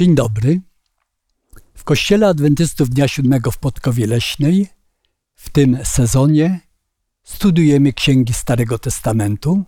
[0.00, 0.60] Dzień dobry.
[1.74, 4.68] W Kościele Adwentystów Dnia Siódmego w Podkowie Leśnej
[5.34, 6.60] w tym sezonie
[7.22, 9.64] studiujemy księgi Starego Testamentu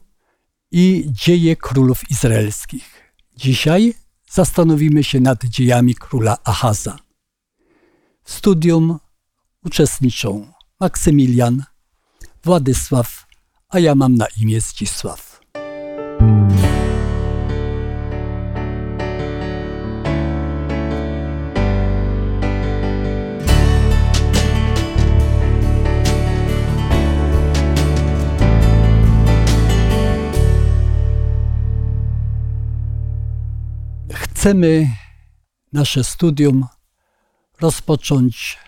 [0.70, 3.14] i dzieje królów izraelskich.
[3.36, 3.94] Dzisiaj
[4.30, 6.98] zastanowimy się nad dziejami króla Ahaza.
[8.24, 8.98] W studium
[9.64, 11.64] uczestniczą Maksymilian,
[12.44, 13.26] Władysław,
[13.68, 15.40] a ja mam na imię Zdzisław.
[34.42, 34.88] Chcemy
[35.72, 36.66] nasze studium
[37.60, 38.58] rozpocząć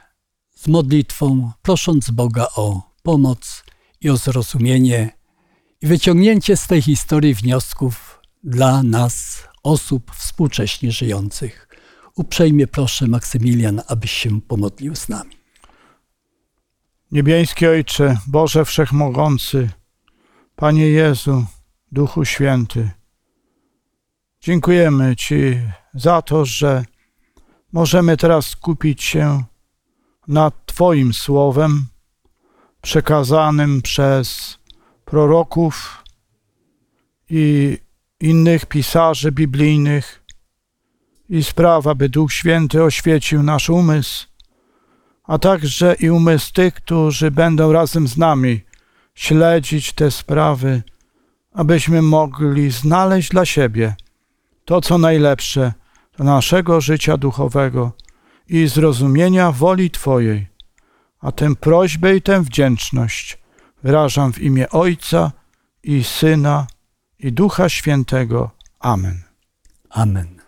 [0.54, 3.64] z modlitwą, prosząc Boga o pomoc
[4.00, 5.10] i o zrozumienie
[5.82, 11.68] i wyciągnięcie z tej historii wniosków dla nas, osób współcześnie żyjących.
[12.16, 15.36] Uprzejmie proszę Maksymilian, abyś się pomodlił z nami.
[17.12, 19.70] Niebiański Ojcze, Boże Wszechmogący,
[20.56, 21.44] Panie Jezu,
[21.92, 22.90] Duchu Święty,
[24.44, 25.60] dziękujemy Ci
[25.94, 26.84] za to, że
[27.72, 29.44] możemy teraz skupić się
[30.28, 31.86] nad Twoim Słowem
[32.82, 34.58] przekazanym przez
[35.04, 36.02] proroków
[37.30, 37.78] i
[38.20, 40.24] innych pisarzy biblijnych
[41.28, 44.26] i sprawa, by Duch Święty oświecił nasz umysł,
[45.24, 48.60] a także i umysł tych, którzy będą razem z nami
[49.14, 50.82] śledzić te sprawy,
[51.52, 53.96] abyśmy mogli znaleźć dla siebie
[54.64, 55.72] to, co najlepsze
[56.16, 57.92] dla naszego życia duchowego
[58.48, 60.46] i zrozumienia woli Twojej.
[61.20, 63.38] A tę prośbę i tę wdzięczność
[63.82, 65.32] wyrażam w imię Ojca
[65.82, 66.66] i Syna
[67.18, 68.50] i Ducha Świętego.
[68.80, 69.22] Amen.
[69.90, 70.40] Amen.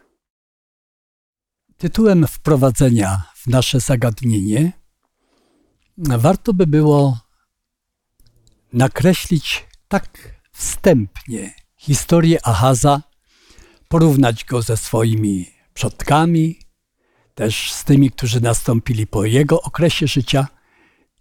[1.79, 4.73] Tytułem wprowadzenia w nasze zagadnienie
[5.99, 7.19] warto by było
[8.73, 13.03] nakreślić tak wstępnie historię Ahaza,
[13.89, 16.59] porównać go ze swoimi przodkami,
[17.35, 20.47] też z tymi, którzy nastąpili po jego okresie życia.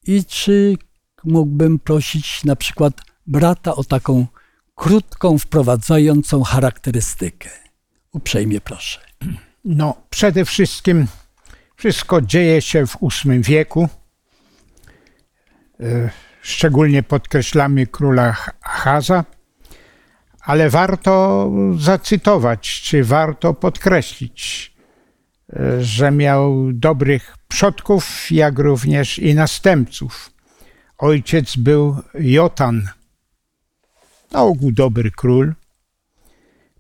[0.04, 0.78] I czy
[1.24, 2.94] mógłbym prosić na przykład
[3.28, 4.28] brata o taką
[4.76, 7.50] krótką, wprowadzającą charakterystykę?
[8.12, 9.00] Uprzejmie proszę.
[9.66, 11.08] No, przede wszystkim
[11.76, 13.90] wszystko dzieje się w VIII wieku.
[15.80, 16.10] E,
[16.42, 19.26] szczególnie podkreślamy króla Achaza,
[20.46, 24.74] ale warto zacytować, czy warto podkreślić,
[25.80, 30.32] że miał dobrych przodków, jak również i następców.
[30.98, 32.88] Ojciec był Jotan,
[34.32, 35.54] na ogół dobry król,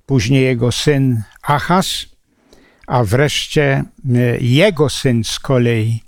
[0.06, 2.06] później jego syn Achaz,
[2.88, 3.84] a wreszcie
[4.16, 6.04] e, jego syn z kolei,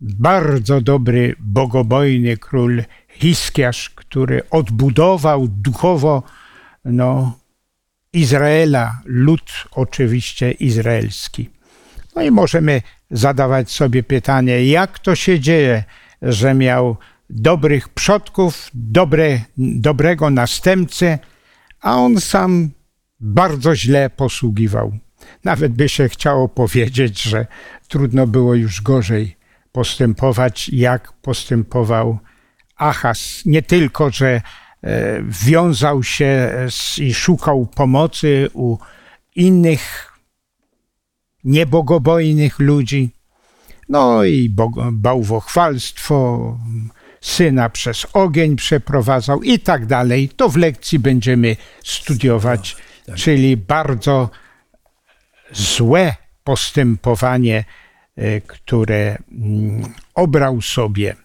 [0.00, 6.22] bardzo dobry, bogobojny król Hiskiasz, który odbudował duchowo
[6.84, 7.38] no,
[8.12, 11.50] Izraela, lud oczywiście izraelski.
[12.16, 15.84] No i możemy zadawać sobie pytanie, jak to się dzieje,
[16.22, 16.96] że miał
[17.30, 21.18] dobrych przodków, dobre, dobrego następcę,
[21.80, 22.70] a on sam
[23.20, 24.98] bardzo źle posługiwał.
[25.44, 27.46] Nawet by się chciało powiedzieć, że
[27.88, 29.36] trudno było już gorzej
[29.72, 32.18] postępować, jak postępował
[32.76, 33.42] Achaz.
[33.46, 34.40] Nie tylko, że
[35.28, 36.52] wiązał się
[36.98, 38.78] i szukał pomocy u
[39.36, 40.12] innych
[41.44, 43.10] niebogobojnych ludzi,
[43.88, 44.54] no i
[44.92, 46.58] bałwochwalstwo,
[47.20, 50.28] syna przez ogień przeprowadzał i tak dalej.
[50.28, 53.16] To w lekcji będziemy studiować, no, tak.
[53.16, 54.30] czyli bardzo
[55.52, 56.14] złe
[56.44, 57.64] postępowanie,
[58.16, 61.16] e, które mm, obrał sobie.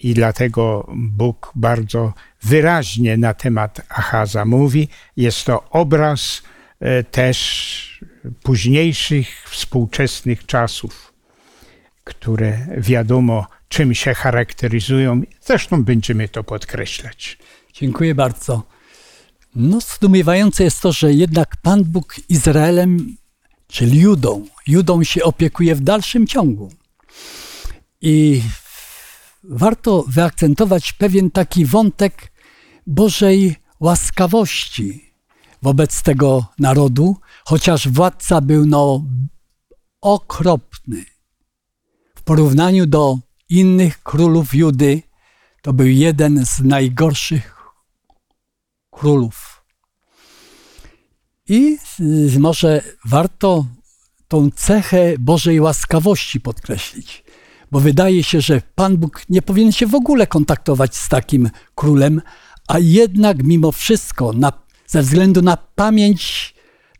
[0.00, 4.88] I dlatego Bóg bardzo wyraźnie na temat Achaza mówi.
[5.16, 6.42] Jest to obraz
[6.80, 8.04] e, też
[8.42, 11.12] późniejszych, współczesnych czasów,
[12.04, 15.22] które wiadomo czym się charakteryzują.
[15.40, 17.38] Zresztą będziemy to podkreślać.
[17.72, 18.62] Dziękuję bardzo.
[19.54, 23.16] No, zdumiewające jest to, że jednak Pan Bóg Izraelem,
[23.66, 26.72] czyli Judą, Judą się opiekuje w dalszym ciągu.
[28.00, 28.42] I
[29.44, 32.32] warto wyakcentować pewien taki wątek
[32.86, 35.08] Bożej łaskawości
[35.62, 39.04] wobec tego narodu, chociaż władca był no
[40.00, 41.04] okropny.
[42.14, 43.18] W porównaniu do
[43.48, 45.02] innych królów Judy,
[45.62, 47.56] to był jeden z najgorszych
[48.90, 49.64] królów.
[51.48, 51.78] I
[52.38, 53.66] może warto
[54.28, 57.24] tą cechę Bożej łaskawości podkreślić.
[57.70, 62.22] Bo wydaje się, że Pan Bóg nie powinien się w ogóle kontaktować z takim królem,
[62.68, 64.52] a jednak mimo wszystko, na,
[64.86, 66.54] ze względu na pamięć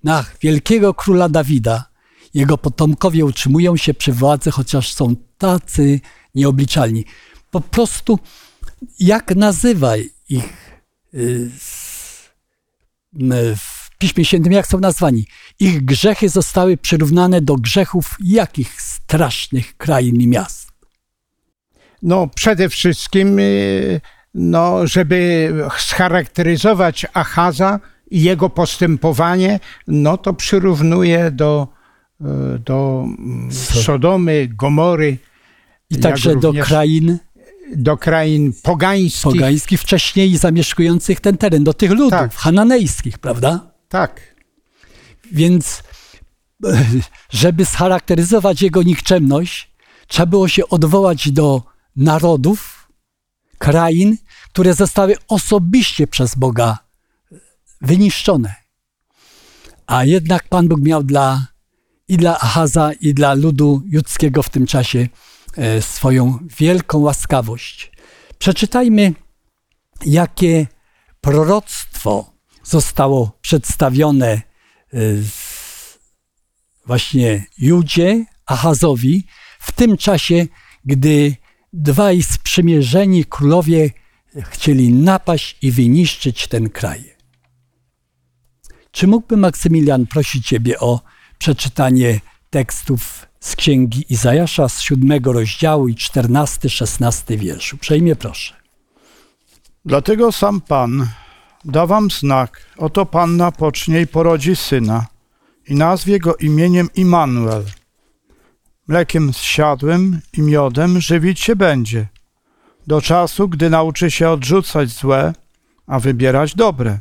[0.05, 1.85] na wielkiego króla Dawida,
[2.35, 6.00] jego potomkowie utrzymują się przy władzy, chociaż są tacy
[6.35, 7.05] nieobliczalni.
[7.50, 8.19] Po prostu,
[9.00, 10.81] jak nazywaj ich
[11.14, 11.50] y,
[13.56, 15.27] w Piśmie Świętym, jak są nazwani?
[15.61, 20.69] Ich grzechy zostały przyrównane do grzechów jakich strasznych krain i miast?
[22.03, 24.00] No przede wszystkim, y,
[24.35, 27.81] no, żeby scharakteryzować Achaza
[28.11, 31.69] i jego postępowanie, no to przyrównuje do,
[32.21, 32.25] y,
[32.59, 35.17] do mm, Sodomy, Gomory,
[35.91, 37.19] I także do krain
[37.77, 39.23] do krain pogańskich.
[39.23, 42.35] pogańskich wcześniej zamieszkujących ten teren, do tych ludów Tak.
[42.35, 43.68] hananejskich, prawda?
[43.88, 44.35] Tak.
[45.32, 45.82] Więc
[47.31, 49.70] żeby scharakteryzować jego nikczemność,
[50.06, 51.62] trzeba było się odwołać do
[51.96, 52.88] narodów,
[53.58, 54.17] krain,
[54.52, 56.79] które zostały osobiście przez Boga
[57.81, 58.55] wyniszczone.
[59.87, 61.46] A jednak Pan Bóg miał dla,
[62.08, 65.08] i dla Ahaza, i dla ludu judzkiego w tym czasie
[65.56, 67.93] e, swoją wielką łaskawość.
[68.38, 69.14] Przeczytajmy,
[70.06, 70.67] jakie
[71.20, 72.38] proroctwo
[72.69, 74.43] zostało przedstawione
[74.94, 75.23] y,
[76.87, 79.26] właśnie Judzie, Ahazowi,
[79.61, 80.47] w tym czasie,
[80.85, 81.37] gdy
[81.73, 83.91] dwaj sprzymierzeni królowie
[84.50, 87.15] chcieli napaść i wyniszczyć ten kraj.
[88.91, 91.00] Czy mógłby Maksymilian prosić Ciebie o
[91.38, 97.75] przeczytanie tekstów z księgi Izajasza z siódmego rozdziału i 14-16 wiersz?
[97.75, 98.55] Uprzejmie proszę.
[99.85, 101.09] Dlatego sam Pan
[101.65, 102.61] da wam znak.
[102.77, 105.07] Oto panna pocznie i porodzi syna
[105.69, 107.65] i nazwie go imieniem Immanuel.
[108.89, 112.07] Mlekiem zsiadłym i miodem żywić się będzie,
[112.87, 115.33] do czasu, gdy nauczy się odrzucać złe,
[115.87, 116.99] a wybierać dobre.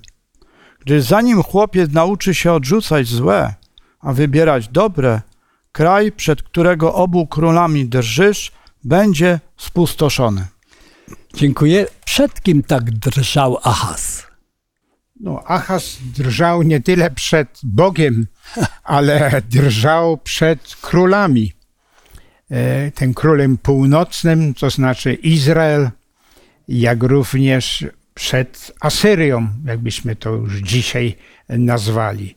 [0.79, 3.53] Gdyż zanim chłopiec nauczy się odrzucać złe,
[3.99, 5.21] a wybierać dobre,
[5.71, 8.51] kraj, przed którego obu królami drżysz,
[8.83, 10.45] będzie spustoszony.
[11.33, 11.87] Dziękuję.
[12.05, 14.26] Przed kim tak drżał Ahaz?
[15.19, 18.27] No, Achaz drżał nie tyle przed Bogiem,
[18.83, 21.53] ale drżał przed królami.
[22.51, 25.89] E, Tym królem północnym, to znaczy Izrael,
[26.67, 31.15] jak również przed Asyrią, jakbyśmy to już dzisiaj
[31.49, 32.35] nazwali.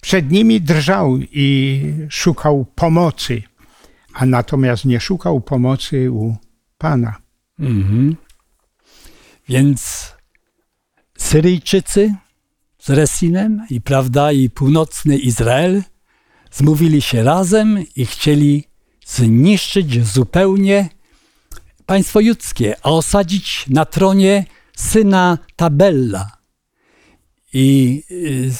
[0.00, 3.42] Przed nimi drżał i szukał pomocy,
[4.14, 6.36] a natomiast nie szukał pomocy u
[6.78, 7.16] Pana.
[7.58, 8.16] Mhm.
[9.48, 10.12] Więc
[11.32, 12.14] Syryjczycy
[12.78, 15.82] z Resinem i prawda i północny Izrael
[16.50, 18.64] zmówili się razem i chcieli
[19.06, 20.88] zniszczyć zupełnie
[21.86, 24.44] państwo judzkie, a osadzić na tronie
[24.76, 26.36] syna Tabella.
[27.52, 28.50] I y,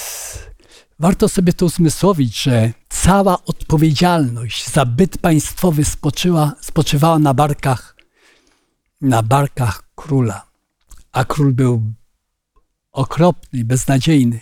[0.99, 7.97] warto sobie to uzmysłowić, że cała odpowiedzialność za byt państwowy spoczyła, spoczywała na barkach
[9.01, 10.47] na barkach króla.
[11.13, 11.93] A król był
[12.93, 14.41] okropny, beznadziejny.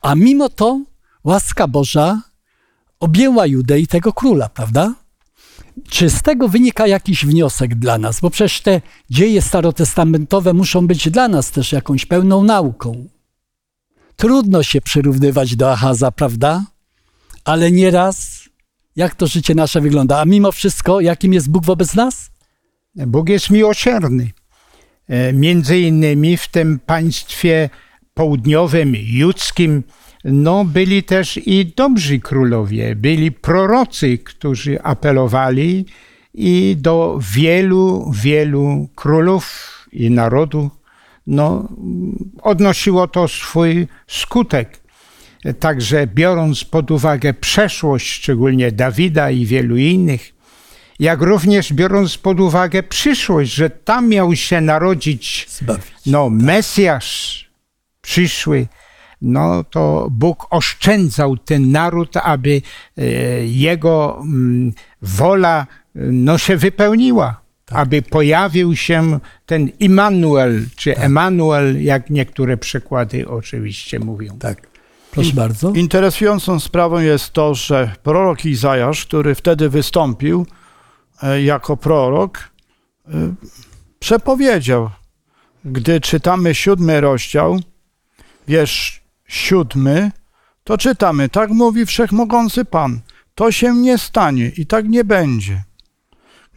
[0.00, 0.80] A mimo to
[1.24, 2.22] łaska Boża
[3.00, 4.94] objęła Judę i tego króla, prawda?
[5.88, 8.20] Czy z tego wynika jakiś wniosek dla nas?
[8.20, 13.08] Bo przecież te dzieje starotestamentowe muszą być dla nas też jakąś pełną nauką.
[14.16, 16.64] Trudno się przyrównywać do Ahaza, prawda?
[17.44, 18.42] Ale nieraz,
[18.96, 20.20] jak to życie nasze wygląda?
[20.20, 22.30] A mimo wszystko, jakim jest Bóg wobec nas?
[22.94, 24.30] Bóg jest miłosierny.
[25.08, 27.70] E, Między innymi w tym państwie
[28.14, 29.82] południowym, judzkim,
[30.24, 35.86] no byli też i dobrzy królowie, byli prorocy, którzy apelowali
[36.34, 40.72] i do wielu, wielu królów i narodów,
[41.26, 41.68] no,
[42.42, 44.80] odnosiło to swój skutek.
[45.60, 50.34] Także biorąc pod uwagę przeszłość, szczególnie Dawida i wielu innych,
[50.98, 55.84] jak również biorąc pod uwagę przyszłość, że tam miał się narodzić Zbawić.
[56.06, 57.43] no, Mesjasz
[58.04, 58.66] przyszły,
[59.22, 62.62] no to Bóg oszczędzał ten naród, aby
[62.98, 63.04] e,
[63.46, 72.10] jego mm, wola e, no, się wypełniła, aby pojawił się ten Immanuel, czy Emanuel, jak
[72.10, 74.38] niektóre przekłady oczywiście mówią.
[74.38, 74.66] Tak.
[75.10, 75.70] Proszę bardzo.
[75.72, 80.46] Interesującą sprawą jest to, że prorok Izajasz, który wtedy wystąpił
[81.22, 82.50] e, jako prorok,
[83.98, 84.90] przepowiedział,
[85.64, 87.60] gdy czytamy siódmy rozdział,
[88.48, 90.10] wiersz siódmy,
[90.64, 93.00] to czytamy, tak mówi Wszechmogący Pan,
[93.34, 95.62] to się nie stanie i tak nie będzie.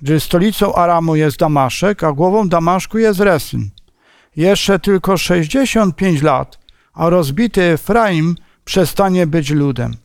[0.01, 3.69] Gdy stolicą Aramu jest Damaszek, a głową Damaszku jest Resyn.
[4.35, 6.59] Jeszcze tylko 65 lat,
[6.93, 9.97] a rozbity Efraim przestanie być ludem.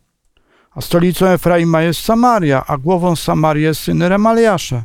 [0.74, 4.82] A stolicą Efraima jest Samaria, a głową Samarii jest syn Remaliasza.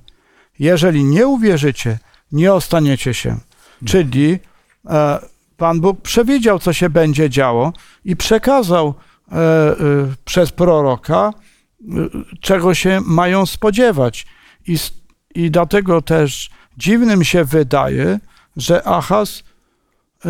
[0.59, 1.99] Jeżeli nie uwierzycie,
[2.31, 3.37] nie ostaniecie się.
[3.85, 4.39] Czyli
[4.89, 5.19] e,
[5.57, 7.73] Pan Bóg przewidział, co się będzie działo
[8.05, 8.93] i przekazał
[9.31, 9.75] e, e,
[10.25, 11.85] przez proroka, e,
[12.41, 14.25] czego się mają spodziewać.
[14.67, 14.77] I,
[15.35, 18.19] I dlatego też dziwnym się wydaje,
[18.57, 19.43] że Achaz
[20.25, 20.29] e,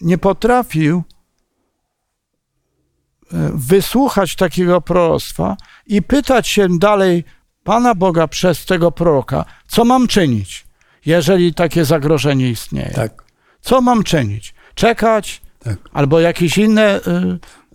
[0.00, 1.02] nie potrafił
[3.32, 5.56] e, wysłuchać takiego proroctwa
[5.86, 7.24] i pytać się dalej
[7.64, 10.66] Pana Boga przez tego proroka, co mam czynić,
[11.06, 12.90] jeżeli takie zagrożenie istnieje.
[12.90, 13.29] Tak,
[13.60, 14.54] Co mam czynić?
[14.74, 15.78] Czekać tak.
[15.92, 17.00] albo jakieś inne,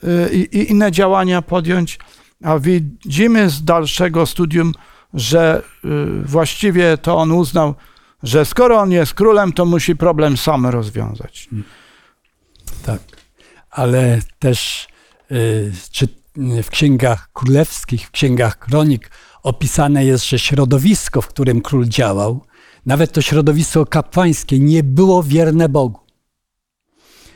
[0.03, 1.99] y, y, inne działania podjąć?
[2.43, 4.73] A widzimy z dalszego studium,
[5.13, 5.87] że y,
[6.25, 7.75] właściwie to on uznał,
[8.23, 11.49] że skoro on jest królem, to musi problem sam rozwiązać.
[12.85, 12.99] Tak,
[13.69, 14.87] ale też
[15.31, 16.07] y, czy
[16.63, 19.11] w księgach królewskich, w księgach kronik
[19.43, 22.45] opisane jest, że środowisko, w którym król działał,
[22.85, 25.99] nawet to środowisko kapłańskie, nie było wierne Bogu.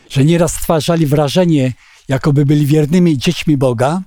[0.10, 1.74] Że nieraz stwarzali wrażenie,
[2.08, 4.02] jakoby byli wiernymi dziećmi Boga,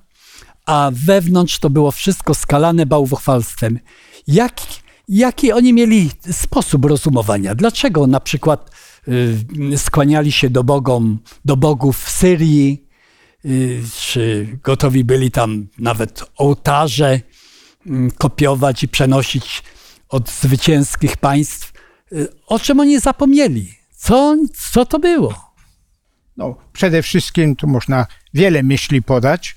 [0.67, 3.79] a wewnątrz to było wszystko skalane bałwochwalstwem.
[4.27, 4.61] Jak,
[5.09, 7.55] jaki oni mieli sposób rozumowania?
[7.55, 8.71] Dlaczego na przykład
[9.09, 12.87] y, skłaniali się do, bogom, do bogów w Syrii,
[13.45, 17.21] y, czy gotowi byli tam nawet ołtarze
[17.87, 19.63] mm, kopiować i przenosić
[20.13, 21.73] od zwycięskich państw?
[22.13, 23.75] Y, O czym oni zapomnieli?
[23.97, 25.53] Co, co to było?
[26.37, 29.57] No, przede wszystkim tu można wiele myśli podać.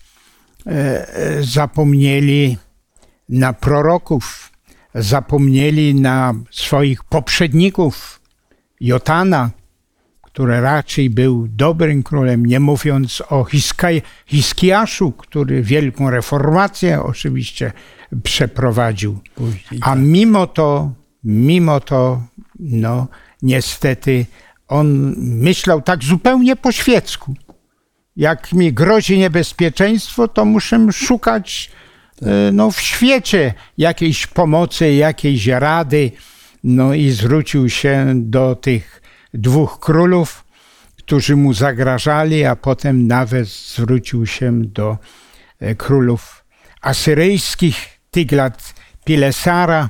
[0.68, 0.72] E,
[1.16, 2.58] e, zapomnieli
[3.30, 4.52] na proroków,
[4.96, 8.22] zapomnieli na swoich poprzedników,
[8.80, 9.50] Jotana,
[10.36, 17.72] który raczej był dobrym królem, nie mówiąc o Hiskaj, Hiskiaszu, który wielką reformację oczywiście
[18.24, 19.20] przeprowadził.
[19.82, 20.92] A mimo to,
[21.24, 22.22] mimo to,
[22.60, 23.08] no
[23.42, 24.25] niestety
[24.68, 27.36] on myślał tak zupełnie po świecku.
[28.15, 31.72] Jak mi grozi niebezpieczeństwo, to muszę szukać
[32.22, 36.12] e, no, w świecie jakiejś pomocy, jakiejś rady.
[36.63, 39.05] No i zwrócił się do tych
[39.38, 40.46] dwóch królów,
[40.98, 44.98] którzy mu zagrażali, a potem nawet zwrócił się do
[45.60, 46.46] e, królów
[46.82, 48.74] asyryjskich, Tyglat
[49.06, 49.89] Pilesara.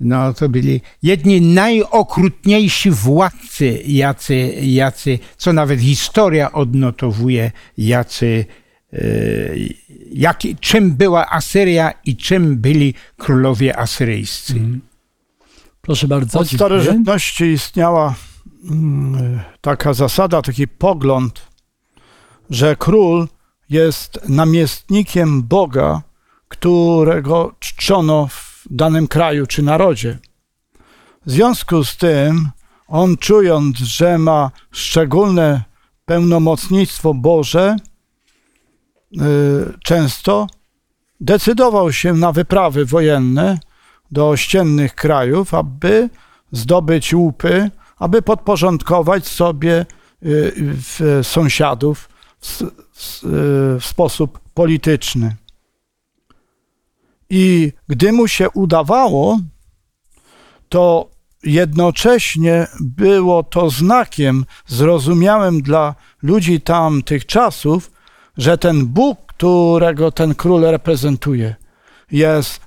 [0.00, 8.44] No to byli jedni najokrutniejsi władcy, jacy, jacy, co nawet historia odnotowuje, jacy,
[8.92, 8.98] e,
[10.12, 14.54] jaki, czym była Asyria i czym byli królowie asyryjscy.
[15.80, 16.38] Proszę bardzo.
[16.38, 18.14] Od starożytności istniała
[19.60, 21.42] taka zasada, taki pogląd,
[22.50, 23.28] że król
[23.70, 26.02] jest namiestnikiem Boga,
[26.48, 30.18] którego czczono w danym kraju czy narodzie.
[31.26, 32.50] W związku z tym,
[32.88, 35.64] on czując, że ma szczególne
[36.04, 37.76] pełnomocnictwo Boże,
[39.12, 39.18] y,
[39.84, 40.46] często
[41.20, 43.58] decydował się na wyprawy wojenne
[44.10, 46.10] do ościennych krajów, aby
[46.52, 49.86] zdobyć łupy, aby podporządkować sobie
[50.22, 52.08] y, sąsiadów
[52.62, 52.66] y,
[53.80, 55.36] w sposób polityczny.
[57.30, 59.38] I gdy mu się udawało,
[60.68, 61.10] to
[61.42, 67.90] jednocześnie było to znakiem zrozumiałym dla ludzi tamtych czasów,
[68.36, 71.54] że ten Bóg, którego ten król reprezentuje,
[72.10, 72.60] jest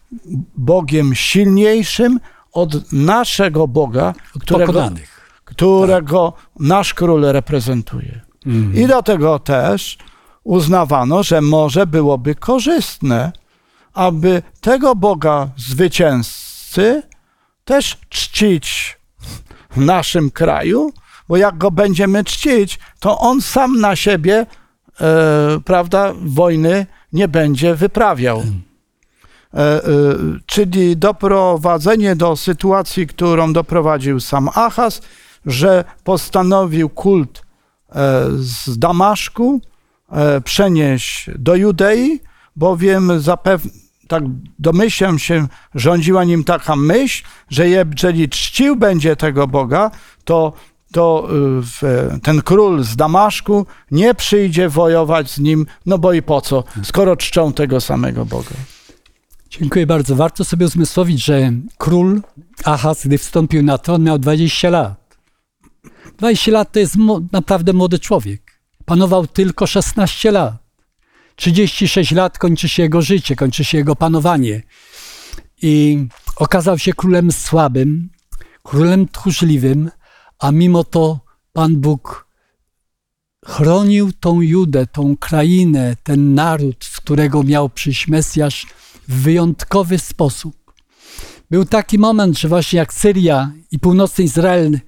[0.58, 2.20] Bogiem silniejszym
[2.52, 5.15] od naszego Boga, którego, Pokonanych.
[5.46, 8.22] Którego nasz król reprezentuje.
[8.46, 8.76] Mhm.
[8.76, 9.98] I dlatego też
[10.44, 13.32] uznawano, że może byłoby korzystne,
[13.94, 17.04] aby tego Boga zwycięzcy
[17.66, 18.98] też czcić
[19.70, 20.94] w naszym kraju,
[21.28, 24.46] bo jak go będziemy czcić, to on sam na siebie,
[25.02, 28.44] e, prawda, wojny nie będzie wyprawiał.
[29.54, 29.82] E, e,
[30.46, 35.02] czyli doprowadzenie do sytuacji, którą doprowadził sam Achaz,
[35.46, 39.62] że postanowił kult e, z Damaszku
[40.12, 42.20] e, przenieść do Judei,
[42.56, 43.72] bowiem zapewne,
[44.08, 44.24] tak
[44.60, 49.92] domyślam się, rządziła nim taka myśl, że jeżeli czcił będzie tego Boga,
[50.24, 50.54] to
[50.92, 51.28] to
[51.62, 56.64] w- ten król z Damaszku nie przyjdzie wojować z nim, no bo i po co,
[56.84, 58.50] skoro czczą tego samego Boga.
[59.50, 60.16] Dziękuję bardzo.
[60.16, 62.22] Warto sobie uzmysłowić, że król
[62.64, 65.05] Ahaz, gdy wstąpił na tron, miał 20 lat.
[66.18, 66.96] 20 lat to jest
[67.32, 68.60] naprawdę młody człowiek.
[68.86, 70.66] Panował tylko 16 lat.
[71.36, 74.64] 36 lat kończy się jego życie, kończy się jego panowanie.
[75.62, 78.10] I okazał się królem słabym,
[78.64, 79.92] królem tchórzliwym,
[80.40, 81.20] a mimo to
[81.54, 82.28] Pan Bóg
[83.46, 88.68] chronił tą Judę, tą krainę, ten naród, z którego miał przyjść Mesjasz
[89.08, 90.74] w wyjątkowy sposób.
[91.52, 94.80] Był taki moment, że właśnie jak Syria i północny Izrael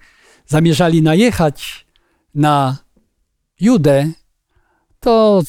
[0.47, 1.87] zamierzali najechać
[2.35, 2.77] na
[3.59, 4.11] Judę,
[4.99, 5.43] to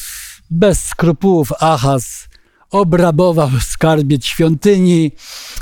[0.51, 2.29] bez skrupułów Ahaz
[2.71, 5.13] obrabował skarbiec świątyni,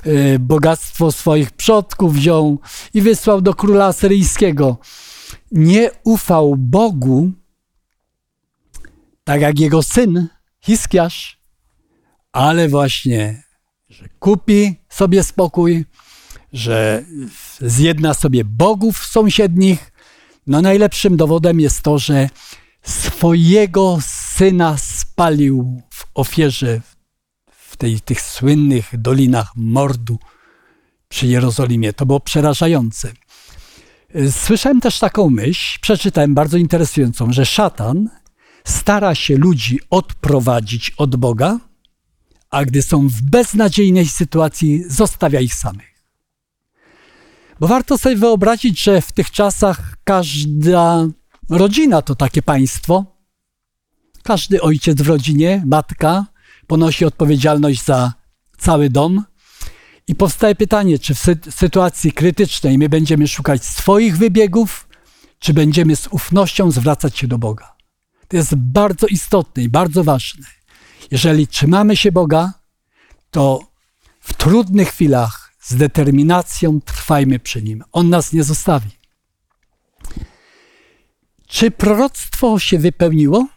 [0.07, 2.59] y, bogactwo swoich przodków wziął
[2.95, 4.79] i wysłał do króla asyryjskiego.
[5.53, 7.31] Nie ufał Bogu,
[9.25, 10.29] tak jak jego syn
[10.61, 11.41] Hiskiasz,
[12.33, 13.43] ale właśnie,
[13.89, 15.85] że kupi sobie spokój,
[16.57, 17.05] że
[17.61, 19.93] zjedna sobie bogów sąsiednich.
[20.47, 22.29] No najlepszym dowodem jest to, że
[22.83, 23.99] swojego
[24.37, 26.81] syna spalił w ofierze
[27.51, 30.19] w tej, tych słynnych dolinach mordu
[31.09, 31.93] przy Jerozolimie.
[31.93, 33.13] To było przerażające.
[34.31, 38.11] Słyszałem też taką myśl, przeczytałem bardzo interesującą, że szatan
[38.65, 41.59] stara się ludzi odprowadzić od Boga,
[42.51, 45.96] a gdy są w beznadziejnej sytuacji, zostawia ich samych.
[47.61, 51.07] Bo warto sobie wyobrazić, że w tych czasach każda
[51.51, 53.05] rodzina to takie państwo.
[54.23, 56.27] Każdy ojciec w rodzinie, matka
[56.67, 58.13] ponosi odpowiedzialność za
[58.59, 59.25] cały dom.
[60.09, 64.89] I powstaje pytanie, czy w sy- sytuacji krytycznej my będziemy szukać swoich wybiegów,
[65.39, 67.77] czy będziemy z ufnością zwracać się do Boga.
[68.29, 70.47] To jest bardzo istotne i bardzo ważne.
[71.11, 72.53] Jeżeli trzymamy się Boga,
[73.31, 73.61] to
[74.21, 77.85] w trudnych chwilach z determinacją trwajmy przy Nim.
[77.93, 78.91] On nas nie zostawi.
[81.47, 83.49] Czy proroctwo się wypełniło?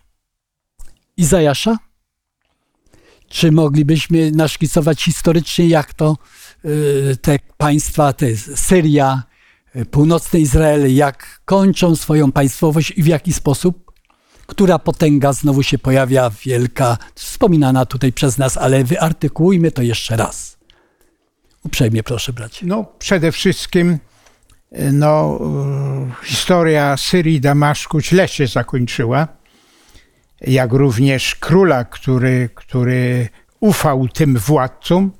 [1.17, 1.77] Izajasza?
[3.27, 6.17] Czy moglibyśmy naszkicować historycznie, jak to
[6.65, 9.23] y, te państwa, te Syria,
[9.75, 13.91] y, północny Izrael, jak kończą swoją państwowość i w jaki sposób?
[14.45, 20.48] Która potęga znowu się pojawia, wielka, wspominana tutaj przez nas, ale wyartykułujmy to jeszcze raz.
[21.63, 22.65] Uprzejmie proszę, bracie.
[22.65, 23.97] No, przede wszystkim
[24.71, 25.39] e, no,
[26.21, 29.27] e, historia Syrii i Damaszku źle się zakończyła.
[30.41, 35.11] Jak również króla, który, który ufał tym władcom,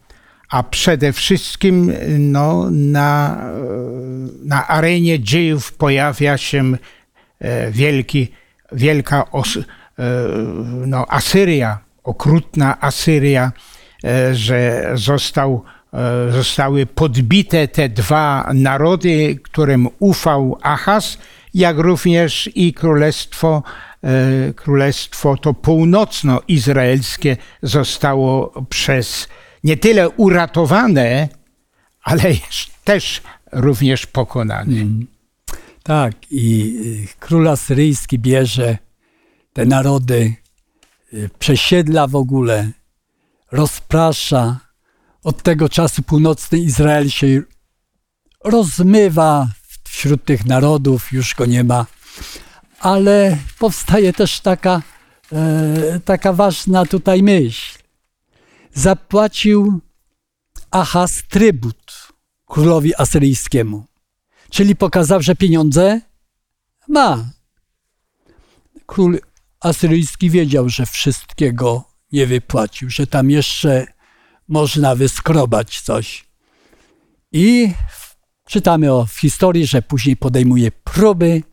[0.50, 3.60] a przede wszystkim no, na, e,
[4.46, 6.78] na arenie dziejów pojawia się
[7.40, 8.32] e, wielki,
[8.72, 9.62] wielka os, e,
[10.88, 13.52] no, Asyria, okrutna Asyria,
[14.04, 15.79] e, że został e,
[16.32, 21.18] zostały podbite te dwa narody, którym ufał Achaz,
[21.54, 23.64] jak również i królestwo,
[24.04, 29.28] e, królestwo to północno-izraelskie zostało przez
[29.64, 31.30] nie tyle uratowane,
[32.04, 32.24] ale
[32.84, 33.22] też-
[33.52, 34.76] również pokonane.
[35.84, 36.76] Tak, i
[37.12, 38.78] y, król asyryjski bierze
[39.54, 40.34] te narody,
[41.14, 42.72] y, przesiedla w ogóle,
[43.52, 44.60] rozprasza.
[45.24, 47.42] Od tego czasu północny Izrael się
[48.44, 49.48] rozmywa
[49.84, 51.86] wśród tych narodów, już go nie ma.
[52.80, 54.82] Ale powstaje też taka,
[55.32, 57.80] e, taka ważna tutaj myśl.
[58.74, 59.80] Zapłacił
[60.72, 62.08] Achaz trybut
[62.46, 63.86] królowi asyryjskiemu.
[64.50, 66.02] Czyli pokazał, że pieniądze
[66.88, 67.30] ma.
[68.86, 69.20] Król
[69.60, 73.88] asyryjski wiedział, że wszystkiego nie wypłacił, że tam jeszcze
[74.50, 76.26] można wyskrobać coś.
[77.32, 77.72] I
[78.48, 81.44] czytamy o, w historii, że później podejmuje próby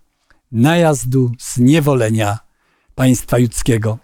[0.52, 2.38] najazdu, zniewolenia
[2.94, 3.98] państwa judzkiego.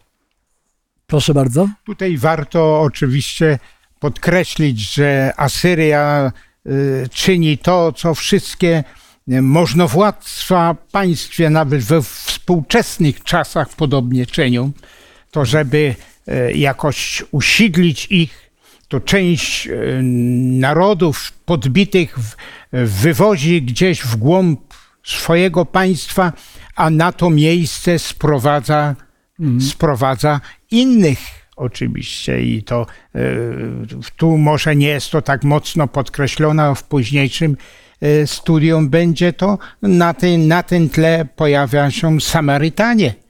[1.07, 1.68] Proszę bardzo.
[1.85, 3.59] Tutaj warto oczywiście
[3.98, 6.33] podkreślić, że Asyria
[6.66, 8.85] y, czyni to, co wszystkie
[9.28, 14.72] y, możnowładztwa państwie, nawet we współczesnych czasach podobnie czynią,
[15.31, 15.94] to żeby
[16.28, 18.51] y, jakoś usidlić ich,
[18.92, 20.00] to część y,
[20.61, 22.18] narodów podbitych
[22.72, 24.61] wywozi gdzieś w głąb
[25.05, 26.33] swojego państwa,
[26.76, 28.96] a na to miejsce sprowadza,
[29.61, 31.18] sprowadza innych
[31.57, 32.42] oczywiście.
[32.42, 33.20] I to y,
[34.16, 37.57] tu może nie jest to tak mocno podkreślone w późniejszym
[38.00, 39.59] e, studium będzie to.
[39.83, 43.21] Na ten, na ten tle pojawia się Samarytanie.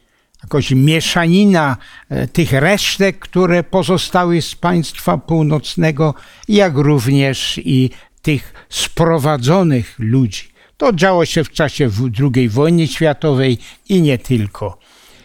[0.43, 1.77] Jakoś mieszanina
[2.09, 6.15] e, tych resztek, które pozostały z państwa północnego,
[6.49, 7.91] jak również i
[8.23, 10.53] tych sprowadzonych ludzi.
[10.77, 11.91] To działo się w czasie
[12.35, 14.79] II wojny światowej i nie tylko.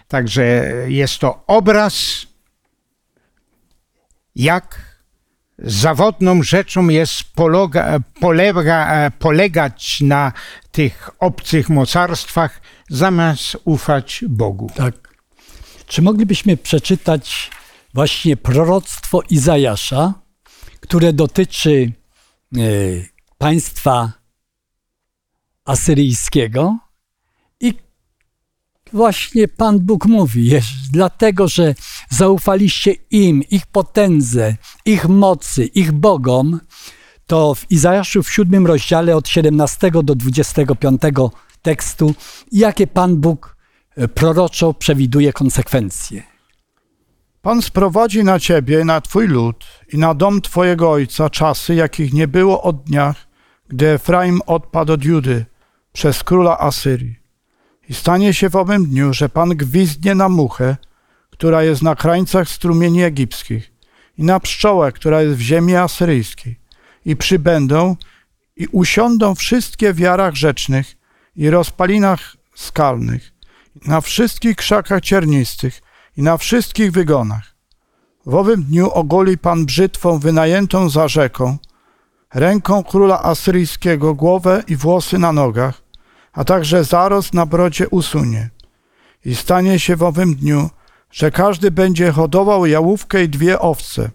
[0.07, 0.43] Także
[0.87, 2.25] jest to obraz,
[4.35, 4.97] jak
[5.59, 10.31] zawodną rzeczą jest polega, polega, polegać na
[10.71, 14.71] tych obcych mocarstwach, zamiast ufać Bogu.
[14.75, 15.06] Tak.
[15.87, 17.51] Czy moglibyśmy przeczytać
[17.93, 20.13] właśnie proroctwo Izajasza,
[20.79, 21.91] które dotyczy
[22.55, 22.59] e,
[23.37, 24.11] państwa
[25.65, 26.77] asyryjskiego?
[27.59, 27.73] I
[28.93, 30.51] właśnie Pan Bóg mówi,
[30.91, 31.75] dlatego że
[32.09, 36.59] zaufaliście im, ich potędze, ich mocy, ich bogom,
[37.27, 41.01] to w Izajaszu w siódmym rozdziale od 17 do 25
[41.61, 42.15] tekstu,
[42.51, 43.56] jakie Pan Bóg
[44.13, 46.23] proroczo przewiduje konsekwencje.
[47.41, 52.27] Pan sprowadzi na ciebie, na twój lud i na dom twojego ojca czasy, jakich nie
[52.27, 53.27] było od dniach,
[53.67, 55.45] gdy Efraim odpadł od Judy
[55.93, 57.19] przez króla Asyrii.
[57.89, 60.77] I stanie się w owym dniu, że Pan gwizdnie na muchę,
[61.29, 63.71] która jest na krańcach strumieni egipskich,
[64.17, 66.59] i na pszczołę, która jest w ziemi asyryjskiej.
[67.05, 67.95] I przybędą
[68.55, 70.95] i usiądą wszystkie w jarach rzecznych
[71.35, 73.31] i rozpalinach skalnych,
[73.85, 75.81] na wszystkich krzakach ciernistych
[76.17, 77.55] i na wszystkich wygonach.
[78.25, 81.57] W owym dniu ogoli Pan brzytwą wynajętą za rzeką,
[82.33, 85.81] ręką króla asyryjskiego głowę i włosy na nogach,
[86.33, 88.49] a także zarost na brodzie usunie.
[89.25, 90.69] I stanie się w owym dniu,
[91.11, 94.11] że każdy będzie hodował jałówkę i dwie owce,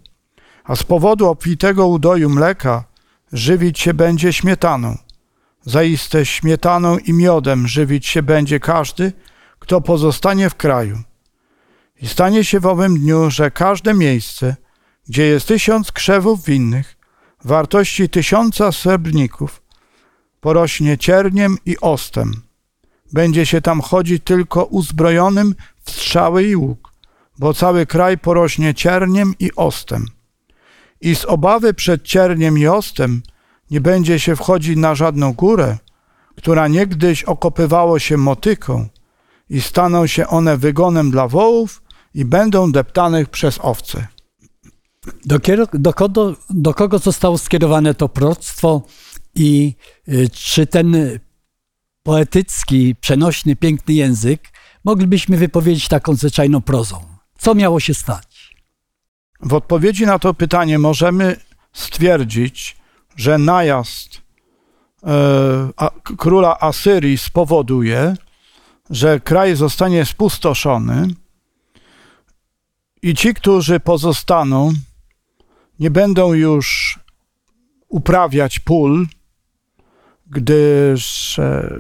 [0.65, 2.85] a z powodu obfitego udoju mleka
[3.33, 4.99] żywić się będzie śmietaną.
[5.65, 9.13] Zaiste śmietaną i miodem żywić się będzie każdy,
[9.63, 10.99] kto pozostanie w kraju.
[12.01, 14.57] I stanie się w owym dniu, że każde miejsce,
[15.09, 16.97] gdzie jest tysiąc krzewów winnych,
[17.45, 19.63] wartości tysiąca srebrników,
[20.41, 22.43] porośnie cierniem i ostem.
[23.13, 26.93] Będzie się tam chodzić tylko uzbrojonym w strzały i łuk,
[27.39, 30.07] bo cały kraj porośnie cierniem i ostem.
[31.01, 33.23] I z obawy przed cierniem i ostem
[33.71, 35.79] nie będzie się wchodzić na żadną górę,
[36.37, 38.89] która niegdyś okopywało się motyką,
[39.53, 41.83] i staną się one wygonem dla wołów
[42.15, 44.07] i będą deptanych przez owce.
[45.25, 45.39] Do,
[45.73, 48.83] do, kogo, do kogo zostało skierowane to proroctwo
[49.35, 49.75] i
[50.09, 50.97] y, czy ten
[52.03, 54.49] poetycki, przenośny, piękny język
[54.85, 56.97] moglibyśmy wypowiedzieć taką zwyczajną prozą?
[57.39, 58.57] Co miało się stać?
[59.41, 61.37] W odpowiedzi na to pytanie możemy
[61.73, 62.77] stwierdzić,
[63.17, 64.23] że najazd
[65.03, 65.09] e,
[65.77, 68.15] a, króla Asyrii spowoduje,
[68.93, 71.07] że kraj zostanie spustoszony
[73.03, 74.73] i ci, którzy pozostaną,
[75.79, 76.99] nie będą już
[77.89, 79.07] uprawiać pól,
[80.27, 81.79] gdyż e,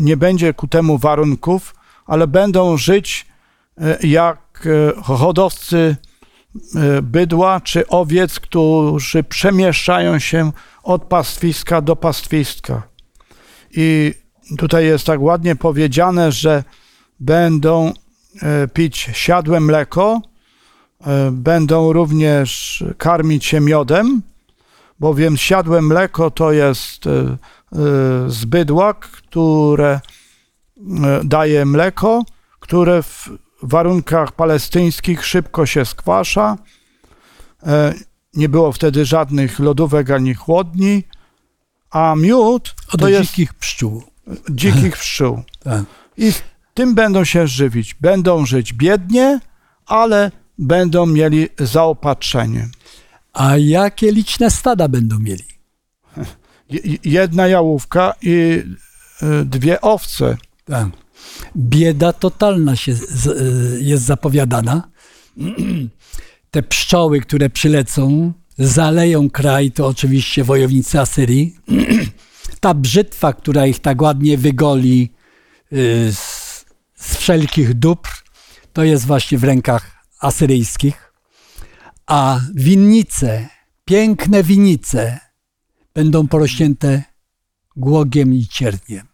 [0.00, 1.74] nie będzie ku temu warunków,
[2.06, 3.26] ale będą żyć
[3.78, 5.96] e, jak e, hodowcy
[7.02, 12.82] bydła czy owiec, którzy przemieszczają się od pastwiska do pastwiska.
[13.70, 14.14] I
[14.58, 16.64] tutaj jest tak ładnie powiedziane, że
[17.20, 17.92] będą
[18.72, 20.20] pić siadłe mleko,
[21.32, 24.22] będą również karmić się miodem,
[25.00, 27.04] bowiem siadłe mleko to jest
[28.26, 30.00] z bydła, które
[31.24, 32.22] daje mleko,
[32.60, 33.28] które w
[33.62, 36.58] warunkach palestyńskich szybko się skwasza.
[38.34, 41.02] Nie było wtedy żadnych lodówek ani chłodni,
[41.90, 44.13] a miód Od to jest dzikich pszczół.
[44.50, 45.42] Dzikich pszczół.
[45.62, 45.84] Tak.
[46.16, 46.32] I
[46.74, 47.94] tym będą się żywić.
[48.00, 49.40] Będą żyć biednie,
[49.86, 52.68] ale będą mieli zaopatrzenie.
[53.32, 55.44] A jakie liczne stada będą mieli?
[56.70, 58.62] Je- Jedna jałówka i
[59.22, 60.36] y, dwie owce.
[60.64, 60.88] Tak.
[61.56, 62.98] Bieda totalna się y,
[63.80, 64.88] jest zapowiadana.
[66.50, 71.56] Te pszczoły, które przylecą, zaleją kraj, to oczywiście wojownicy Asyrii.
[72.64, 75.12] Ta brzytwa, która ich tak ładnie wygoli
[75.72, 78.10] y, z, z wszelkich dóbr,
[78.72, 81.12] to jest właśnie w rękach asyryjskich.
[82.06, 83.48] A winnice,
[83.84, 85.20] piękne winnice,
[85.94, 87.02] będą porośnięte
[87.76, 89.06] głogiem i cierniem.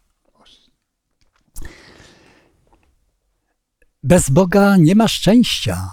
[4.03, 5.89] Bez Boga nie ma szczęścia.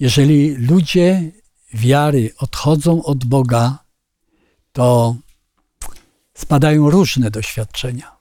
[0.00, 1.32] Jeżeli ludzie
[1.74, 3.78] wiary odchodzą od Boga,
[4.72, 5.16] to
[6.36, 8.16] spadają różne doświadczenia.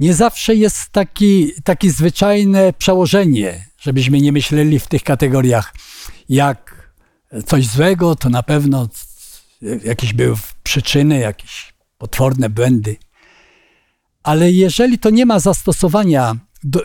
[0.00, 5.74] Nie zawsze jest taki, takie zwyczajne przełożenie, żebyśmy nie myśleli w tych kategoriach,
[6.28, 6.92] jak
[7.46, 8.88] coś złego, to na pewno
[9.84, 12.96] jakieś były przyczyny, jakieś potworne błędy.
[14.22, 16.36] Ale jeżeli to nie ma zastosowania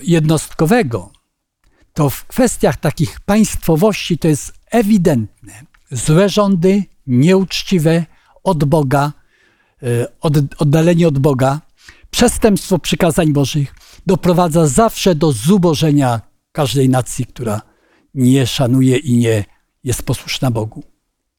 [0.02, 1.12] jednostkowego,
[1.94, 5.63] to w kwestiach takich państwowości to jest ewidentne.
[5.92, 8.06] Złe rządy, nieuczciwe
[8.47, 9.13] od Boga,
[9.83, 11.62] e, od, oddalenie od Boga,
[12.12, 17.62] przestępstwo przykazań Bożych doprowadza zawsze do zubożenia każdej nacji, która
[18.13, 19.45] nie szanuje i nie
[19.83, 20.83] jest posłuszna Bogu.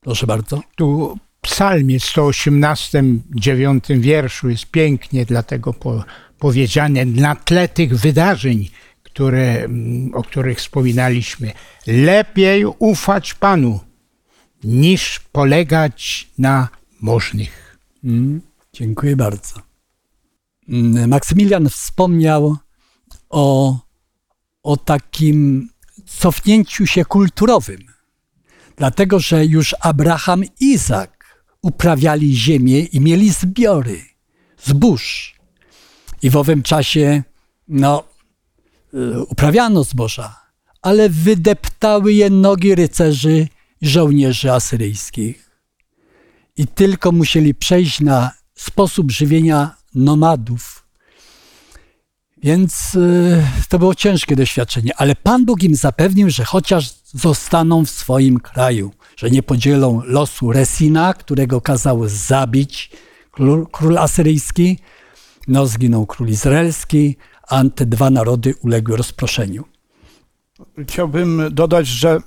[0.00, 0.62] Proszę bardzo.
[0.76, 3.02] Tu w psalmie 118,
[3.34, 6.04] 9 wierszu jest pięknie dlatego po,
[6.38, 8.68] powiedziane na tle tych wydarzeń,
[9.02, 11.52] które, mm, o których wspominaliśmy.
[11.86, 13.80] Lepiej ufać Panu,
[14.64, 16.68] niż polegać na
[17.00, 17.78] możnych.
[18.04, 18.40] Mm,
[18.72, 19.54] dziękuję bardzo.
[20.68, 22.56] Mm, Maksymilian wspomniał
[23.30, 23.78] o,
[24.62, 25.68] o takim
[26.06, 27.80] cofnięciu się kulturowym,
[28.76, 34.00] dlatego że już Abraham i Izak uprawiali ziemię i mieli zbiory
[34.64, 35.34] zbóż.
[36.22, 37.22] I w owym czasie
[37.68, 38.04] no,
[38.94, 40.40] y, uprawiano zboża,
[40.82, 43.48] ale wydeptały je nogi rycerzy
[43.82, 45.47] żołnierzy asyryjskich.
[46.58, 50.84] I tylko musieli przejść na sposób żywienia nomadów.
[52.42, 57.90] Więc y, to było ciężkie doświadczenie, ale Pan Bóg im zapewnił, że chociaż zostaną w
[57.90, 62.90] swoim kraju, że nie podzielą losu Resina, którego kazał zabić
[63.30, 64.78] król, król asyryjski,
[65.48, 67.16] no zginął król izraelski,
[67.48, 69.64] a te dwa narody uległy rozproszeniu.
[70.88, 72.18] Chciałbym dodać, że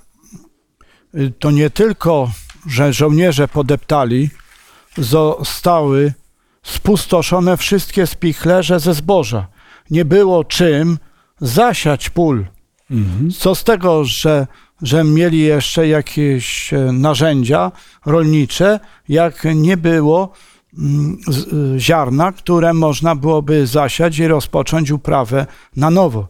[1.16, 2.32] y, to nie tylko,
[2.68, 4.30] że żołnierze podeptali,
[4.98, 6.14] zostały
[6.64, 9.48] spustoszone wszystkie spichlerze ze zboża.
[9.90, 10.98] Nie było czym
[11.42, 12.46] zasiać pól.
[12.92, 13.32] Mhm.
[13.32, 14.48] Co z tego, że,
[14.82, 17.72] że mieli jeszcze jakieś e, narzędzia
[18.06, 20.34] rolnicze, jak nie było
[20.78, 21.18] mm,
[21.76, 25.46] e, ziarna, które można byłoby zasiać i rozpocząć uprawę
[25.76, 26.28] na nowo.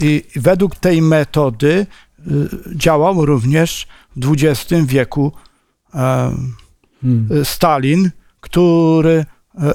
[0.00, 1.86] I według tej metody
[2.18, 2.22] e,
[2.76, 5.32] działał również w XX wieku
[5.92, 7.44] hmm.
[7.44, 9.24] Stalin, który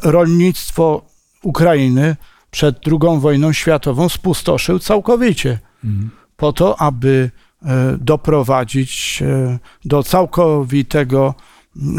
[0.04, 1.06] rolnictwo
[1.43, 2.15] Ukrainy
[2.56, 6.10] przed II wojną światową spustoszył całkowicie, mhm.
[6.38, 7.32] po to, aby
[7.65, 11.34] e, doprowadzić e, do całkowitego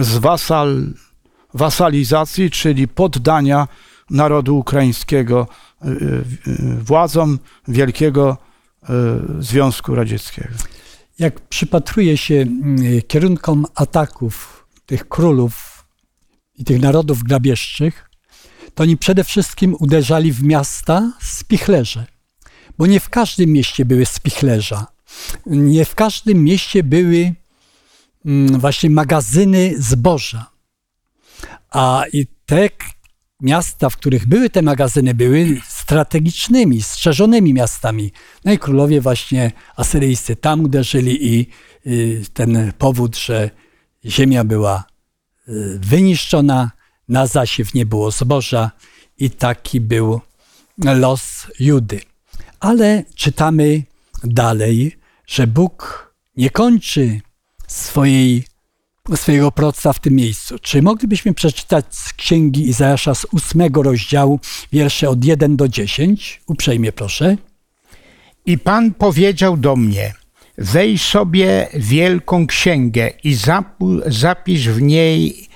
[0.00, 0.86] zwasal,
[1.54, 3.68] wasalizacji, czyli poddania
[4.10, 5.48] narodu ukraińskiego
[5.82, 5.86] e,
[6.78, 8.36] władzom Wielkiego
[9.38, 10.48] Związku Radzieckiego.
[11.18, 15.84] Jak przypatruje się mm, kierunkom ataków tych królów
[16.54, 18.10] i tych narodów grabieżczych,
[18.74, 22.06] to oni przede wszystkim uderzali w miasta spichlerze.
[22.78, 24.86] Bo nie w każdym mieście były spichlerza.
[25.46, 27.34] Nie w każdym mieście były
[28.26, 30.50] mm, właśnie magazyny zboża.
[31.70, 32.68] A i te
[33.40, 38.12] miasta, w których były te magazyny, były strategicznymi, strzeżonymi miastami.
[38.44, 41.46] No i królowie właśnie asyryjscy tam uderzyli i
[41.86, 43.50] y, ten powód, że
[44.04, 44.84] ziemia była
[45.48, 46.70] y, wyniszczona,
[47.08, 48.70] na zasiew nie było zboża
[49.18, 50.20] i taki był
[50.78, 52.00] los Judy.
[52.60, 53.82] Ale czytamy
[54.24, 54.96] dalej,
[55.26, 57.20] że Bóg nie kończy
[57.66, 58.44] swojej,
[59.14, 60.58] swojego procesa w tym miejscu.
[60.58, 64.40] Czy moglibyśmy przeczytać z księgi Izajasza z ósmego rozdziału,
[64.72, 66.42] wiersze od 1 do 10?
[66.46, 67.36] Uprzejmie proszę.
[68.46, 70.14] I Pan powiedział do mnie:
[70.58, 73.36] Weź sobie wielką księgę i
[74.06, 75.46] zapisz w niej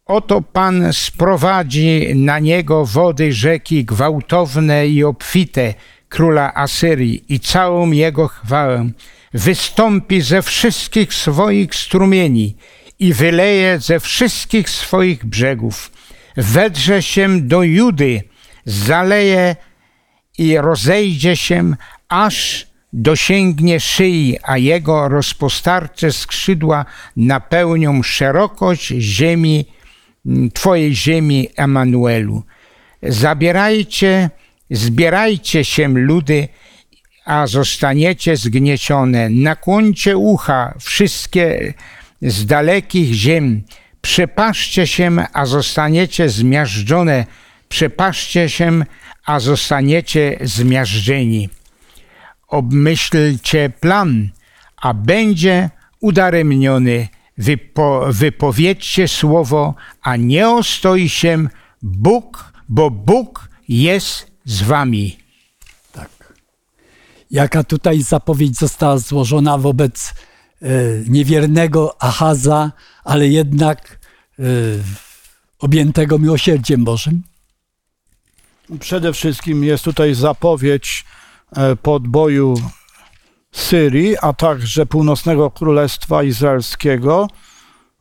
[0.06, 5.74] Oto Pan sprowadzi na niego wody rzeki gwałtowne i obfite
[6.08, 8.90] króla Asyrii i całą jego chwałę.
[9.34, 12.56] Wystąpi ze wszystkich swoich strumieni
[12.98, 15.90] i wyleje ze wszystkich swoich brzegów.
[16.36, 18.22] Wedrze się do Judy,
[18.64, 19.56] zaleje
[20.38, 21.74] i rozejdzie się,
[22.08, 26.84] aż dosięgnie szyi, a jego rozpostarcze skrzydła
[27.16, 29.66] napełnią szerokość ziemi,
[30.54, 32.42] Twojej ziemi, Emanuelu.
[33.02, 34.30] Zabierajcie,
[34.70, 36.48] zbierajcie się, ludy,
[37.24, 39.28] a zostaniecie zgniecione.
[39.30, 41.74] Nakłoncie ucha, wszystkie
[42.22, 43.62] z dalekich ziem.
[44.00, 47.26] Przepaszcie się, a zostaniecie zmiażdżone.
[47.68, 48.84] Przepaszcie się,
[49.24, 51.48] a zostaniecie zmiażdżeni.
[52.48, 54.28] Obmyślcie plan,
[54.76, 57.08] a będzie udaremniony.
[57.38, 61.48] Wypo, wypowiedzcie słowo, a nie ostoi się
[61.82, 65.16] Bóg, bo Bóg jest z wami.
[65.92, 66.34] Tak.
[67.30, 70.14] Jaka tutaj zapowiedź została złożona wobec
[70.62, 70.68] e,
[71.08, 72.72] niewiernego Achaza,
[73.04, 73.98] ale jednak
[74.38, 74.42] e,
[75.58, 77.22] objętego miłosierdziem Bożym?
[78.80, 81.04] Przede wszystkim jest tutaj zapowiedź
[81.56, 82.54] e, podboju
[83.54, 87.28] Syrii, a także północnego królestwa izraelskiego,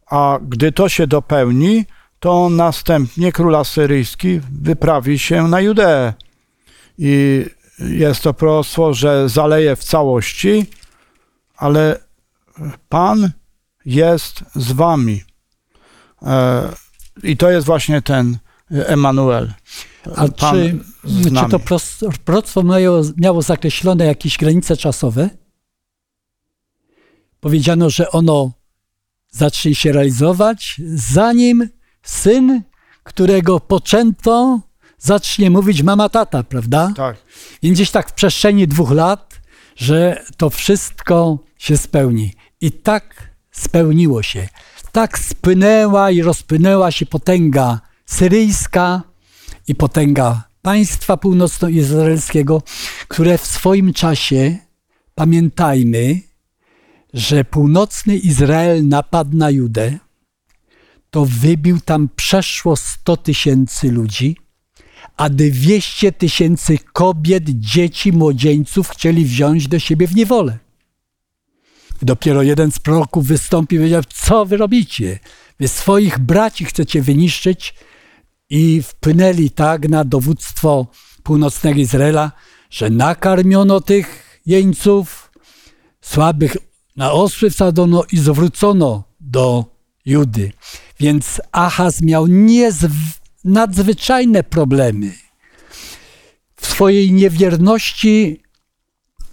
[0.06, 1.86] a gdy to się dopełni,
[2.20, 6.14] to następnie król asyryjski wyprawi się na Judeę.
[6.98, 7.46] I
[7.80, 10.66] jest to proroctwo, że zaleje w całości,
[11.58, 12.00] ale
[12.90, 13.32] Pan
[13.86, 15.24] jest z wami.
[16.22, 16.70] E,
[17.24, 18.38] I to jest właśnie ten
[18.72, 19.54] Emanuel.
[20.16, 20.80] A Pan czy,
[21.40, 21.60] czy to
[22.26, 25.30] proroctwo miało, miało zakreślone jakieś granice czasowe?
[27.44, 28.52] Powiedziano, że ono
[29.32, 31.70] zacznie się realizować, zanim
[32.04, 32.62] syn,
[33.04, 34.60] którego poczęto,
[34.98, 36.94] zacznie mówić mama, tata, prawda?
[36.96, 37.18] Tak.
[37.62, 39.42] I gdzieś tak w przestrzeni dwóch lat,
[39.76, 42.34] że to wszystko się spełni.
[42.62, 44.50] I tak spełniło się.
[44.92, 49.02] Tak spłynęła i rozpłynęła się potęga syryjska
[49.68, 52.62] i potęga państwa północnoizraelskiego,
[53.08, 54.58] które w swoim czasie,
[55.16, 56.33] pamiętajmy,
[57.14, 60.00] że północny Izrael napadł na Judę,
[61.10, 64.38] to wybił tam przeszło 100 tysięcy ludzi,
[65.18, 70.60] a 200 tysięcy kobiet, dzieci, młodzieńców chcieli wziąć do siebie w niewolę.
[72.02, 75.20] Dopiero jeden z proroków wystąpił i powiedział, co wy robicie?
[75.60, 77.76] Wy swoich braci chcecie wyniszczyć
[78.50, 80.88] i wpłynęli tak na dowództwo
[81.24, 82.32] północnego Izraela,
[82.70, 85.32] że nakarmiono tych jeńców,
[86.02, 86.58] słabych
[86.96, 89.66] na osły wsadzono i zwrócono do
[90.06, 90.52] Judy.
[91.00, 95.12] Więc Achaz miał niezw- nadzwyczajne problemy.
[96.56, 98.42] W swojej niewierności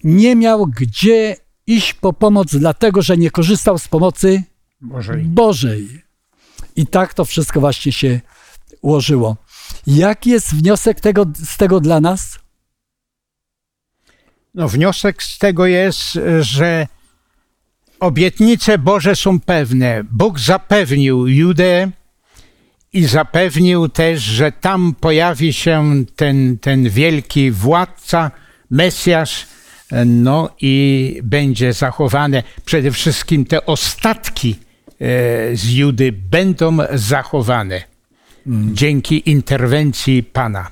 [0.04, 4.42] nie miał gdzie iść po pomoc, dlatego że nie korzystał z pomocy
[4.80, 5.24] Bożej.
[5.24, 6.02] Bożej.
[6.76, 8.20] I tak to wszystko właśnie się
[8.82, 9.36] ułożyło.
[9.86, 12.38] Jaki jest wniosek tego, z tego dla nas?
[14.54, 16.86] No, wniosek z tego jest, że
[18.00, 20.04] obietnice Boże są pewne.
[20.10, 21.90] Bóg zapewnił Judę
[22.92, 28.30] i zapewnił też, że tam pojawi się ten, ten wielki władca,
[28.70, 29.46] Mesjasz,
[30.06, 34.56] no i będzie zachowane przede wszystkim te ostatki
[35.00, 37.82] e, z Judy będą zachowane
[38.72, 40.70] dzięki interwencji Pana.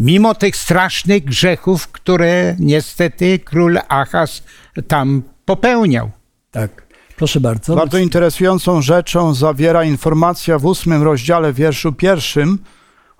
[0.00, 4.42] Mimo tych strasznych grzechów, które niestety król Achaz
[4.88, 6.10] tam popełniał.
[6.54, 6.86] Tak.
[7.16, 7.76] Proszę bardzo.
[7.76, 12.58] Bardzo interesującą rzeczą zawiera informacja w ósmym rozdziale, wierszu pierwszym,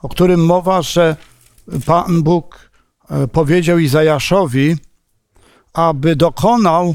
[0.02, 1.16] o którym mowa, że
[1.86, 2.70] Pan Bóg
[3.10, 4.76] e, powiedział Izajaszowi,
[5.72, 6.94] aby dokonał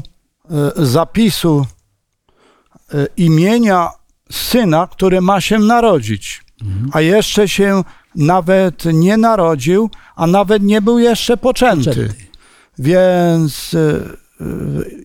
[0.50, 1.66] e, zapisu
[2.94, 3.88] e, imienia
[4.30, 6.44] syna, który ma się narodzić.
[6.92, 7.84] A jeszcze się
[8.14, 11.90] nawet nie narodził, a nawet nie był jeszcze poczęty.
[11.90, 12.14] Poczęty.
[12.78, 13.76] Więc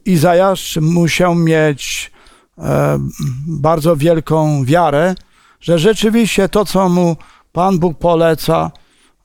[0.06, 2.12] Izajasz musiał mieć
[2.58, 3.00] e,
[3.48, 5.16] bardzo wielką wiarę,
[5.62, 7.16] że rzeczywiście to, co mu
[7.52, 8.72] Pan Bóg poleca,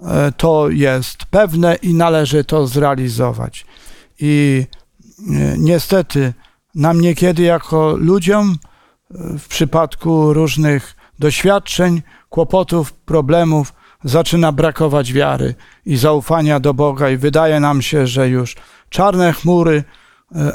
[0.01, 3.67] e, to jest pewne i należy to zrealizować.
[4.21, 4.65] I
[5.19, 6.35] e, niestety
[6.75, 8.57] nam niekiedy jako ludziom
[9.39, 13.73] w przypadku różnych doświadczeń, kłopotów, problemów
[14.05, 15.55] zaczyna brakować wiary
[15.87, 18.57] i zaufania do Boga i wydaje nam się, że już
[18.89, 19.85] czarne chmury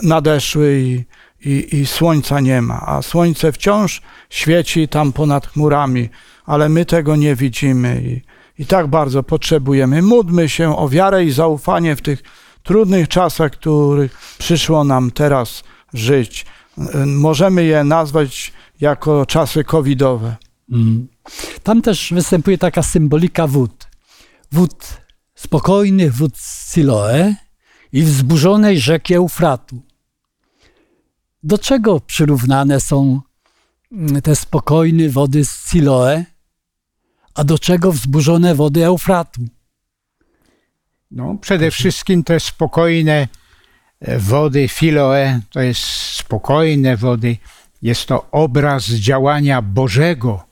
[0.03, 1.05] nadeszły i,
[1.49, 6.09] i, i słońca nie ma, a słońce wciąż świeci tam ponad chmurami,
[6.45, 8.21] ale my tego nie widzimy i,
[8.61, 10.01] i tak bardzo potrzebujemy.
[10.01, 12.23] Módlmy się o wiarę i zaufanie w tych
[12.63, 15.63] trudnych czasach, których przyszło nam teraz
[15.93, 16.45] żyć.
[16.77, 20.35] E, Możemy je nazwać jako czasy covidowe.
[20.71, 21.07] Mm.
[21.63, 23.87] Tam też występuje taka symbolika wód.
[24.51, 25.01] Wód
[25.35, 26.37] spokojnych, wód
[26.71, 27.35] Siloe
[27.95, 29.81] i wzburzonej rzeki Eufratu.
[31.43, 33.21] Do czego przyrównane są
[33.91, 36.23] mm, te spokojne wody z Siloe,
[37.35, 39.41] a do czego wzburzone wody Eufratu?
[41.11, 43.27] No, przede wszystkim te spokojne
[43.99, 45.81] e, wody Filoe, to jest
[46.15, 47.37] spokojne wody,
[47.81, 50.44] jest to obraz działania Bożego,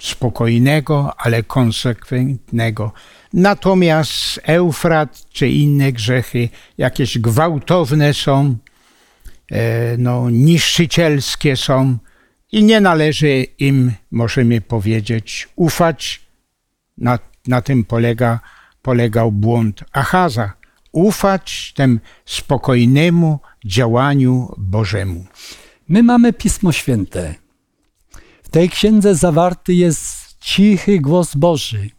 [0.00, 2.92] spokojnego, ale konsekwentnego.
[3.32, 8.56] Natomiast Eufrat czy inne grzechy, jakieś gwałtowne są,
[9.50, 11.98] e, no, niszczycielskie są
[12.52, 16.28] i nie należy im, możemy powiedzieć, ufać.
[16.98, 18.40] Na, na tym polega,
[18.82, 20.52] polegał błąd Achaza.
[20.92, 25.26] Ufać temu spokojnemu działaniu Bożemu.
[25.88, 27.47] My mamy Pismo Święte.
[28.48, 31.90] W tej księdze zawarty jest cichy głos Boży,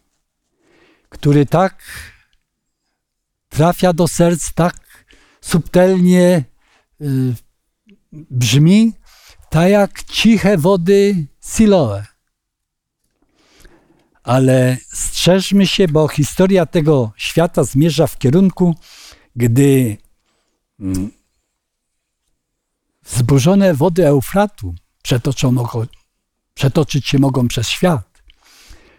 [1.08, 1.82] który tak
[3.48, 5.06] trafia do serc, tak
[5.40, 6.44] subtelnie
[7.00, 7.34] y,
[8.12, 8.92] brzmi,
[9.50, 12.04] tak jak ciche wody Siloe.
[14.22, 18.74] Ale strzeżmy się, bo historia tego świata zmierza w kierunku,
[19.36, 19.96] gdy
[20.80, 21.10] mm,
[23.02, 25.99] wzburzone wody Eufratu przetoczą, mogą-
[26.60, 28.22] przetoczyć się mogą przez świat.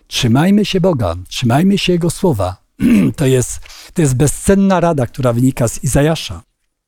[0.08, 2.58] Trzymajmy się Boga, trzymajmy się Jego słowa.
[3.20, 3.60] To jest,
[3.94, 6.42] to jest bezcenna rada, która wynika z Izajasza.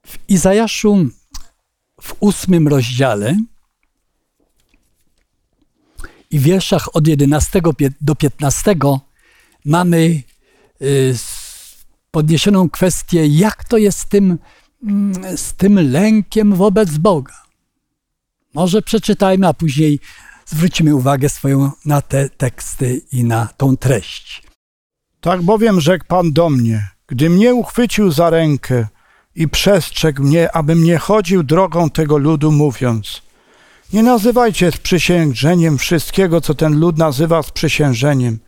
[0.05, 1.09] W Izajaszu
[2.01, 3.37] w ósmym rozdziale
[6.31, 8.75] i wierszach od 11 pie- do 15
[9.65, 10.23] mamy
[10.81, 11.15] y,
[12.11, 14.37] podniesioną kwestię, jak to jest z tym,
[14.83, 17.43] mm, z tym lękiem wobec Boga.
[18.53, 19.99] Może przeczytajmy, a później
[20.45, 24.43] zwrócimy uwagę swoją na te teksty i na tą treść.
[25.21, 28.87] Tak bowiem rzekł Pan do mnie, gdy mnie uchwycił za rękę
[29.35, 33.21] i przestrzegł mnie, abym nie chodził drogą tego ludu, mówiąc:
[33.93, 38.39] Nie nazywajcie sprzysiężeniem wszystkiego, co ten lud nazywa sprzysiężeniem.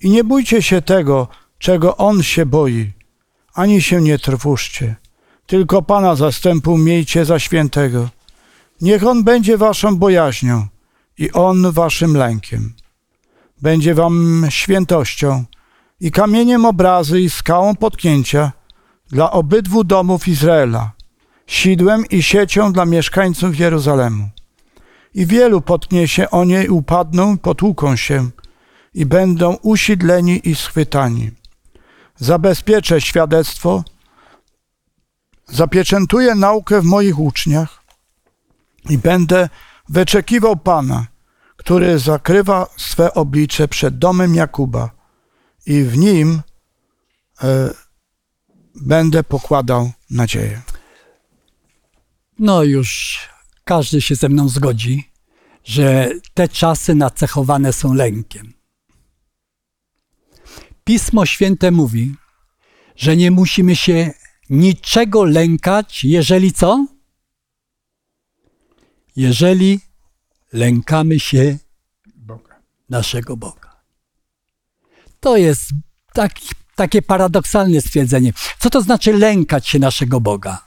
[0.00, 2.92] I nie bójcie się tego, czego on się boi,
[3.54, 4.96] ani się nie trwóżcie.
[5.46, 8.08] Tylko Pana zastępu miejcie za świętego.
[8.80, 10.66] Niech on będzie waszą bojaźnią
[11.18, 12.74] i on waszym lękiem.
[13.62, 15.44] Będzie wam świętością
[16.00, 18.52] i kamieniem obrazy i skałą potknięcia
[19.10, 20.92] dla obydwu domów Izraela,
[21.46, 24.28] sidłem i siecią dla mieszkańców Jeruzalemu.
[25.14, 28.30] I wielu potknie się o niej, upadną, potłuką się
[28.94, 31.30] i będą usidleni i schwytani.
[32.16, 33.84] Zabezpieczę świadectwo,
[35.46, 37.82] zapieczętuję naukę w moich uczniach
[38.90, 39.48] i będę
[39.88, 41.06] wyczekiwał Pana,
[41.56, 44.90] który zakrywa swe oblicze przed domem Jakuba
[45.66, 46.42] i w nim
[47.42, 47.70] e,
[48.74, 50.62] będę pokładał nadzieję.
[52.38, 53.18] No już
[53.64, 55.10] każdy się ze mną zgodzi,
[55.64, 58.52] że te czasy nacechowane są lękiem.
[60.84, 62.14] Pismo Święte mówi,
[62.96, 64.10] że nie musimy się
[64.50, 66.86] niczego lękać, jeżeli co?
[69.16, 69.80] Jeżeli
[70.52, 71.58] lękamy się
[72.16, 72.60] Boga.
[72.88, 73.76] naszego Boga.
[75.20, 75.70] To jest
[76.12, 78.32] taki, takie paradoksalne stwierdzenie.
[78.58, 80.64] Co to znaczy lękać się naszego Boga?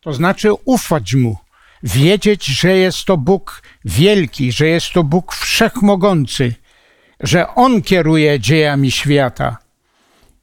[0.00, 1.36] To znaczy ufać Mu,
[1.82, 6.54] wiedzieć, że jest to Bóg wielki, że jest to Bóg wszechmogący,
[7.20, 9.56] że On kieruje dziejami świata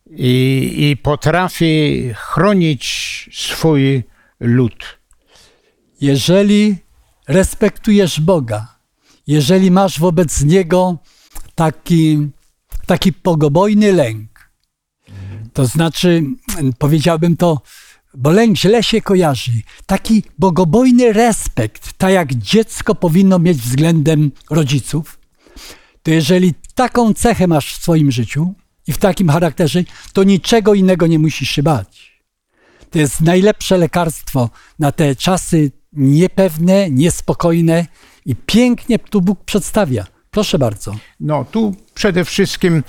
[0.09, 4.03] i, i potrafi chronić swój
[4.43, 4.99] lud.
[6.01, 6.75] Jeżeli
[7.27, 8.79] respektujesz Boga,
[9.27, 10.97] jeżeli masz wobec Niego
[11.55, 12.29] taki,
[12.85, 14.51] taki pogobojny lęk,
[15.53, 16.23] to znaczy,
[16.79, 17.61] powiedziałbym to,
[18.13, 19.51] bo lęk źle się kojarzy,
[19.85, 25.19] taki bogobojny respekt, tak jak dziecko powinno mieć względem rodziców,
[26.03, 28.53] to jeżeli taką cechę masz w swoim życiu
[28.87, 29.83] i w takim charakterze,
[30.13, 32.12] to niczego innego nie musisz się bać.
[32.93, 37.85] To jest najlepsze lekarstwo na te czasy niepewne, niespokojne
[38.25, 40.05] i pięknie tu Bóg przedstawia.
[40.31, 40.95] Proszę bardzo.
[41.19, 42.81] No tu przede wszystkim e,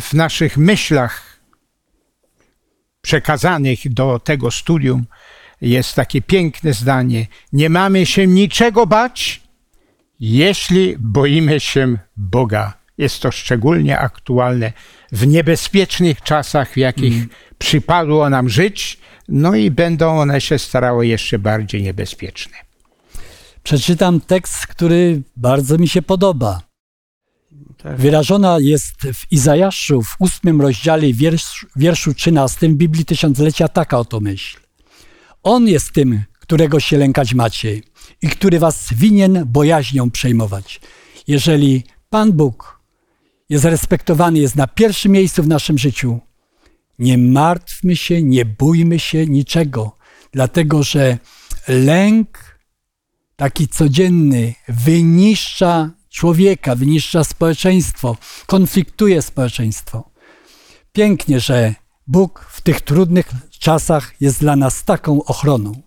[0.00, 1.40] w naszych myślach
[3.00, 5.06] przekazanych do tego studium
[5.60, 9.42] jest takie piękne zdanie: Nie mamy się niczego bać,
[10.20, 12.74] jeśli boimy się Boga.
[12.98, 14.72] Jest to szczególnie aktualne
[15.12, 17.28] w niebezpiecznych czasach, w jakich mm.
[17.58, 22.56] przypadło nam żyć, no i będą one się starały jeszcze bardziej niebezpieczne.
[23.62, 26.60] Przeczytam tekst, który bardzo mi się podoba.
[27.82, 27.96] Tak.
[27.96, 34.58] Wyrażona jest w Izajaszu w ósmym rozdziale wiersz, wierszu 13 Biblii Tysiąclecia taka oto myśl.
[35.42, 37.80] On jest tym, którego się lękać macie
[38.22, 40.80] i który was winien bojaźnią przejmować.
[41.26, 42.80] Jeżeli Pan Bóg
[43.48, 46.20] jest respektowany, jest na pierwszym miejscu w naszym życiu,
[47.02, 49.96] nie martwmy się, nie bójmy się niczego,
[50.32, 51.18] dlatego że
[51.68, 52.58] lęk
[53.36, 60.10] taki codzienny wyniszcza człowieka, wyniszcza społeczeństwo, konfliktuje społeczeństwo.
[60.92, 61.74] Pięknie, że
[62.06, 65.82] Bóg w tych trudnych czasach jest dla nas taką ochroną.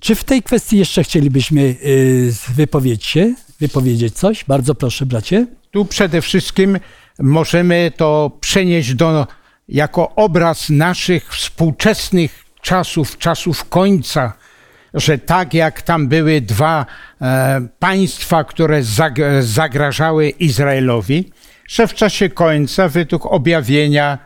[0.00, 4.44] Czy w tej kwestii jeszcze chcielibyśmy y, wypowiedzieć się, wypowiedzieć coś?
[4.44, 5.46] Bardzo proszę, bracie.
[5.70, 6.78] Tu przede wszystkim
[7.18, 9.26] możemy to przenieść do,
[9.70, 14.32] jako obraz naszych współczesnych czasów, czasów końca,
[14.94, 16.86] że tak jak tam były dwa
[17.20, 21.32] e, państwa, które zag, zagrażały Izraelowi,
[21.68, 24.18] że w czasie końca, według objawienia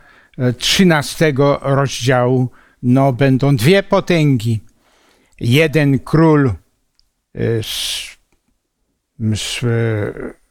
[0.57, 2.49] 13 rozdziału,
[2.83, 4.59] no, będą dwie potęgi.
[5.39, 6.53] Jeden król e,
[7.63, 9.67] z, e,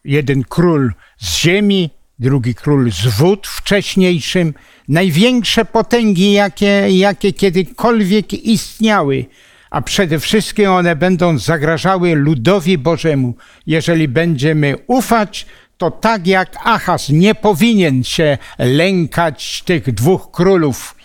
[0.05, 1.91] jeden król z ziemi,
[2.25, 4.55] drugi król z wód wcześniejszym,
[4.89, 9.27] największe potęgi, jakie, jakie kiedykolwiek istniały,
[9.71, 13.35] a przede wszystkim one będą zagrażały ludowi Bożemu.
[13.67, 15.47] Jeżeli będziemy ufać,
[15.79, 20.97] to tak jak Achaz nie powinien się lękać tych dwóch królów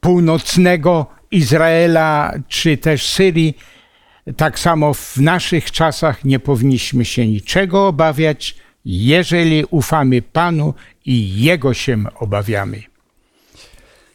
[0.00, 3.58] północnego Izraela czy też Syrii,
[4.36, 10.74] tak samo w naszych czasach nie powinniśmy się niczego obawiać, jeżeli ufamy Panu
[11.06, 12.82] i Jego się obawiamy.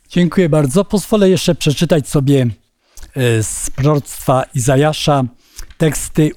[0.10, 0.86] Dziękuję bardzo.
[0.86, 2.48] Pozwolę jeszcze przeczytać sobie
[3.16, 5.24] e, z proroctwa Izajasza
[5.78, 6.32] teksty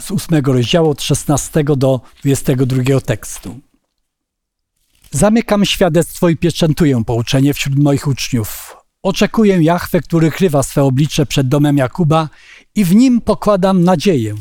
[0.00, 3.60] z ósmego rozdziału od 16 do 22 tekstu.
[5.10, 8.76] Zamykam świadectwo i pieczętuję pouczenie wśród moich uczniów.
[9.02, 12.28] Oczekuję Jahwe, który krywa swe oblicze przed domem Jakuba
[12.74, 14.34] i w nim pokładam nadzieję.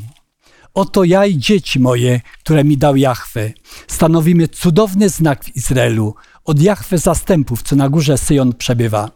[0.74, 3.52] Oto ja i dzieci moje, które mi dał Jahwe.
[3.88, 6.16] Stanowimy cudowny znak w Izraelu,
[6.46, 9.12] od Jahwe zastępów, co na górze Syjon przebywa.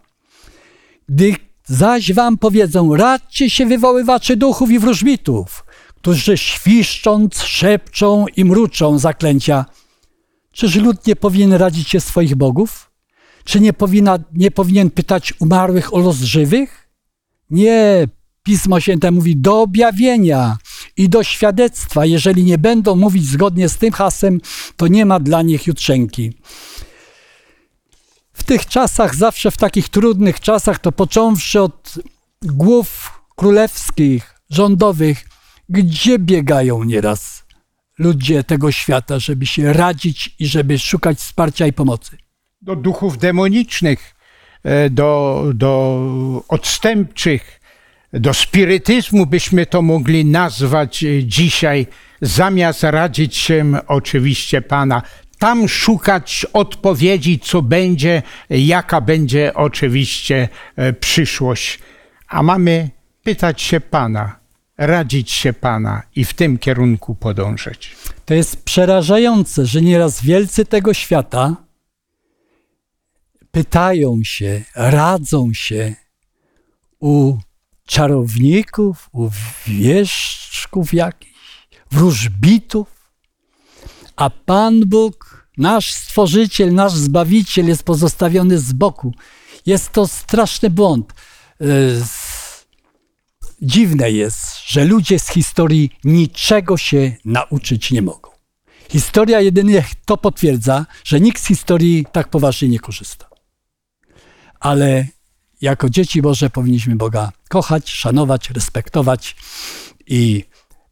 [1.10, 1.36] Gdy
[1.66, 9.66] zaś wam powiedzą, radźcie się wywoływaczy duchów i wróżbitów, którzy świszcząc, szepczą i mruczą zaklęcia.
[10.52, 12.92] Czyż lud nie powinien radzić się swoich bogów?
[13.44, 16.90] Czy nie, powinna, nie powinien pytać umarłych o los żywych?
[17.50, 18.08] Nie,
[18.44, 20.58] Pismo Święte mówi do objawienia
[20.98, 22.06] i do świadectwa.
[22.06, 24.42] Jeżeli nie będą mówić zgodnie z tym hasem,
[24.78, 26.34] to nie ma dla nich jutrzenki.
[28.34, 31.96] W tych czasach, zawsze w takich trudnych czasach, to począwszy od
[32.44, 35.26] głów królewskich, rządowych,
[35.70, 37.44] gdzie biegają nieraz
[38.00, 42.18] ludzie tego świata, żeby się radzić i żeby szukać wsparcia i pomocy?
[42.62, 44.16] Do duchów demonicznych,
[44.64, 47.62] e, do, do odstępczych,
[48.14, 51.88] do spirytyzmu byśmy to mogli nazwać e, dzisiaj,
[52.22, 55.02] zamiast radzić się oczywiście Pana.
[55.40, 61.80] Tam szukać odpowiedzi, co będzie, jaka będzie oczywiście e, przyszłość.
[62.28, 62.90] A mamy
[63.24, 64.40] pytać się Pana,
[64.78, 67.96] radzić się Pana i w tym kierunku podążać.
[68.26, 71.56] To jest przerażające, że nieraz wielcy tego świata
[73.52, 75.96] pytają się, radzą się
[77.00, 77.38] u
[77.88, 79.30] czarowników, u
[79.68, 81.34] wieszczków jakichś,
[81.92, 82.88] wróżbitów,
[84.16, 89.14] a Pan Bóg, nasz Stworzyciel, nasz Zbawiciel jest pozostawiony z boku.
[89.66, 91.14] Jest to straszny błąd.
[91.62, 91.66] E,
[93.62, 98.30] dziwne jest, że ludzie z historii niczego się nauczyć nie mogą.
[98.90, 103.30] Historia jedynie to potwierdza, że nikt z historii tak poważnie nie korzysta.
[104.60, 105.08] Ale
[105.62, 109.36] jako dzieci Boże powinniśmy Boga kochać, szanować, respektować
[110.08, 110.44] i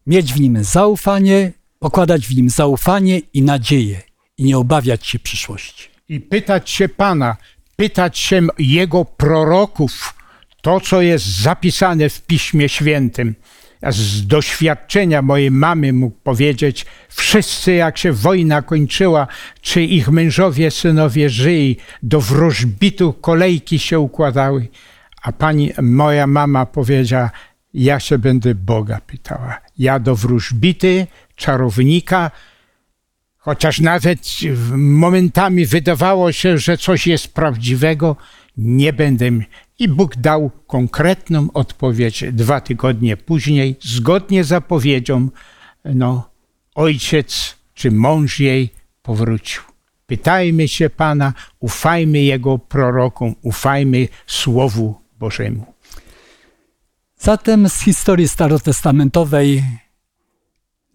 [0.06, 4.02] mieć w nim zaufanie, pokładać w nim zaufanie i nadzieję
[4.38, 5.88] i nie obawiać się przyszłości.
[6.08, 7.36] I pytać się Pana,
[7.76, 10.14] pytać się Jego proroków,
[10.62, 13.34] to co jest zapisane w Piśmie Świętym.
[13.82, 19.26] Z doświadczenia mojej mamy mógł powiedzieć, wszyscy jak się wojna kończyła,
[19.60, 24.68] czy ich mężowie, synowie żyli, do wróżbitów kolejki się układały.
[25.22, 27.30] A pani, moja mama powiedziała,
[27.74, 29.60] ja się będę Boga pytała.
[29.78, 31.06] Ja do wróżbity,
[31.36, 32.30] czarownika,
[33.38, 34.18] chociaż nawet
[34.76, 38.16] momentami wydawało się, że coś jest prawdziwego,
[38.56, 39.30] nie będę.
[39.78, 45.28] I Bóg dał konkretną odpowiedź dwa tygodnie później, zgodnie z zapowiedzią,
[45.84, 46.30] no,
[46.74, 48.70] ojciec czy mąż jej
[49.02, 49.62] powrócił.
[50.06, 55.74] Pytajmy się Pana, ufajmy Jego prorokom, ufajmy Słowu Bożemu.
[57.18, 59.64] Zatem z historii starotestamentowej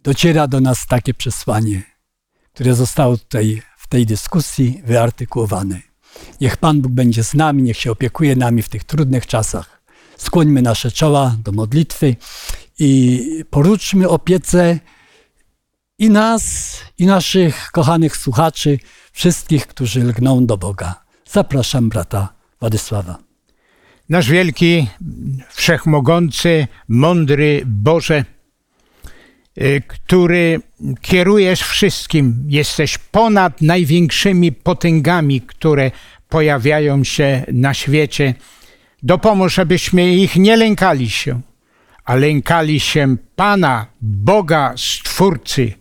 [0.03, 1.84] dociera do nas takie przesłanie,
[2.53, 5.90] które zostało tutaj w tej dyskusji wyartykułowane.
[6.41, 9.82] Niech Pan Bóg będzie z nami, niech się opiekuje nami w tych trudnych czasach.
[10.18, 12.16] Skłońmy nasze czoła do modlitwy
[12.80, 14.80] i poruczmy opiece
[15.97, 18.80] i nas, i naszych kochanych słuchaczy,
[19.12, 20.95] wszystkich, którzy lgną do Boga.
[21.32, 23.18] Zapraszam brata Władysława.
[24.09, 24.88] Nasz wielki,
[25.49, 28.26] wszechmogący, mądry Boże,
[29.88, 30.60] który
[31.02, 35.91] kierujesz wszystkim, jesteś ponad największymi potęgami, które
[36.30, 38.34] pojawiają się na świecie.
[39.04, 41.41] Dopomóż, abyśmy ich nie lękali się,
[42.06, 45.74] a lękali się Pana, Boga, Stwórcy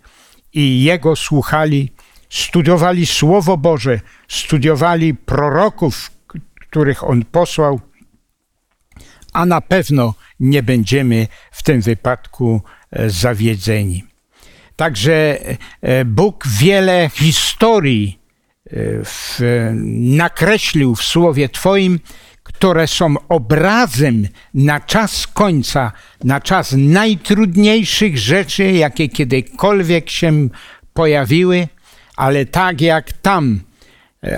[0.52, 1.92] i Jego słuchali,
[2.30, 6.10] studiowali Słowo Boże, studiowali proroków,
[6.60, 7.80] których On posłał,
[9.32, 12.62] a na pewno nie będziemy w tym wypadku
[13.06, 14.04] zawiedzeni.
[14.76, 15.38] Także
[15.82, 18.18] e, Bóg wiele historii
[18.66, 18.70] e,
[19.04, 19.40] w,
[20.16, 22.00] nakreślił w Słowie Twoim,
[22.42, 25.92] które są obrazem na czas końca,
[26.24, 30.48] na czas najtrudniejszych rzeczy, jakie kiedykolwiek się
[30.94, 31.68] pojawiły,
[32.16, 33.60] ale tak jak tam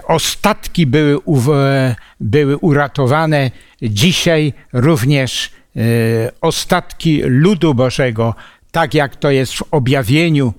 [0.06, 1.18] ostatki były,
[2.20, 3.50] były uratowane,
[3.82, 5.50] dzisiaj również
[6.40, 8.34] ostatki ludu Bożego
[8.72, 10.52] tak jak to jest w objawieniu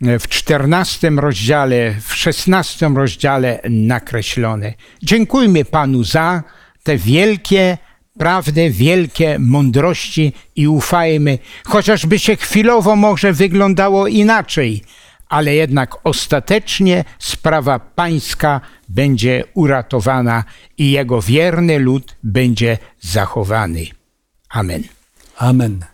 [0.00, 4.74] w czternastym rozdziale, w szesnastym rozdziale nakreślone.
[5.02, 6.42] Dziękujmy Panu za
[6.82, 7.78] te wielkie
[8.18, 14.82] prawdy, wielkie mądrości i ufajmy, chociażby się chwilowo może wyglądało inaczej,
[15.28, 20.44] ale jednak ostatecznie sprawa pańska będzie uratowana
[20.78, 24.01] i jego wierny lud będzie zachowany.
[24.52, 24.82] Amen.
[25.36, 25.84] Amen.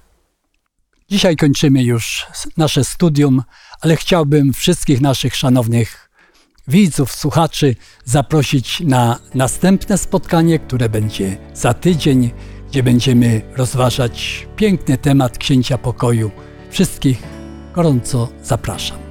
[1.11, 3.43] Dzisiaj kończymy już nasze studium,
[3.81, 6.11] ale chciałbym wszystkich naszych szanownych
[6.69, 12.31] widzów, słuchaczy zaprosić na następne spotkanie, które będzie za tydzień,
[12.69, 16.31] gdzie będziemy rozważać piękny temat Księcia Pokoju.
[16.71, 17.23] Wszystkich
[17.75, 19.08] gorąco zapraszam.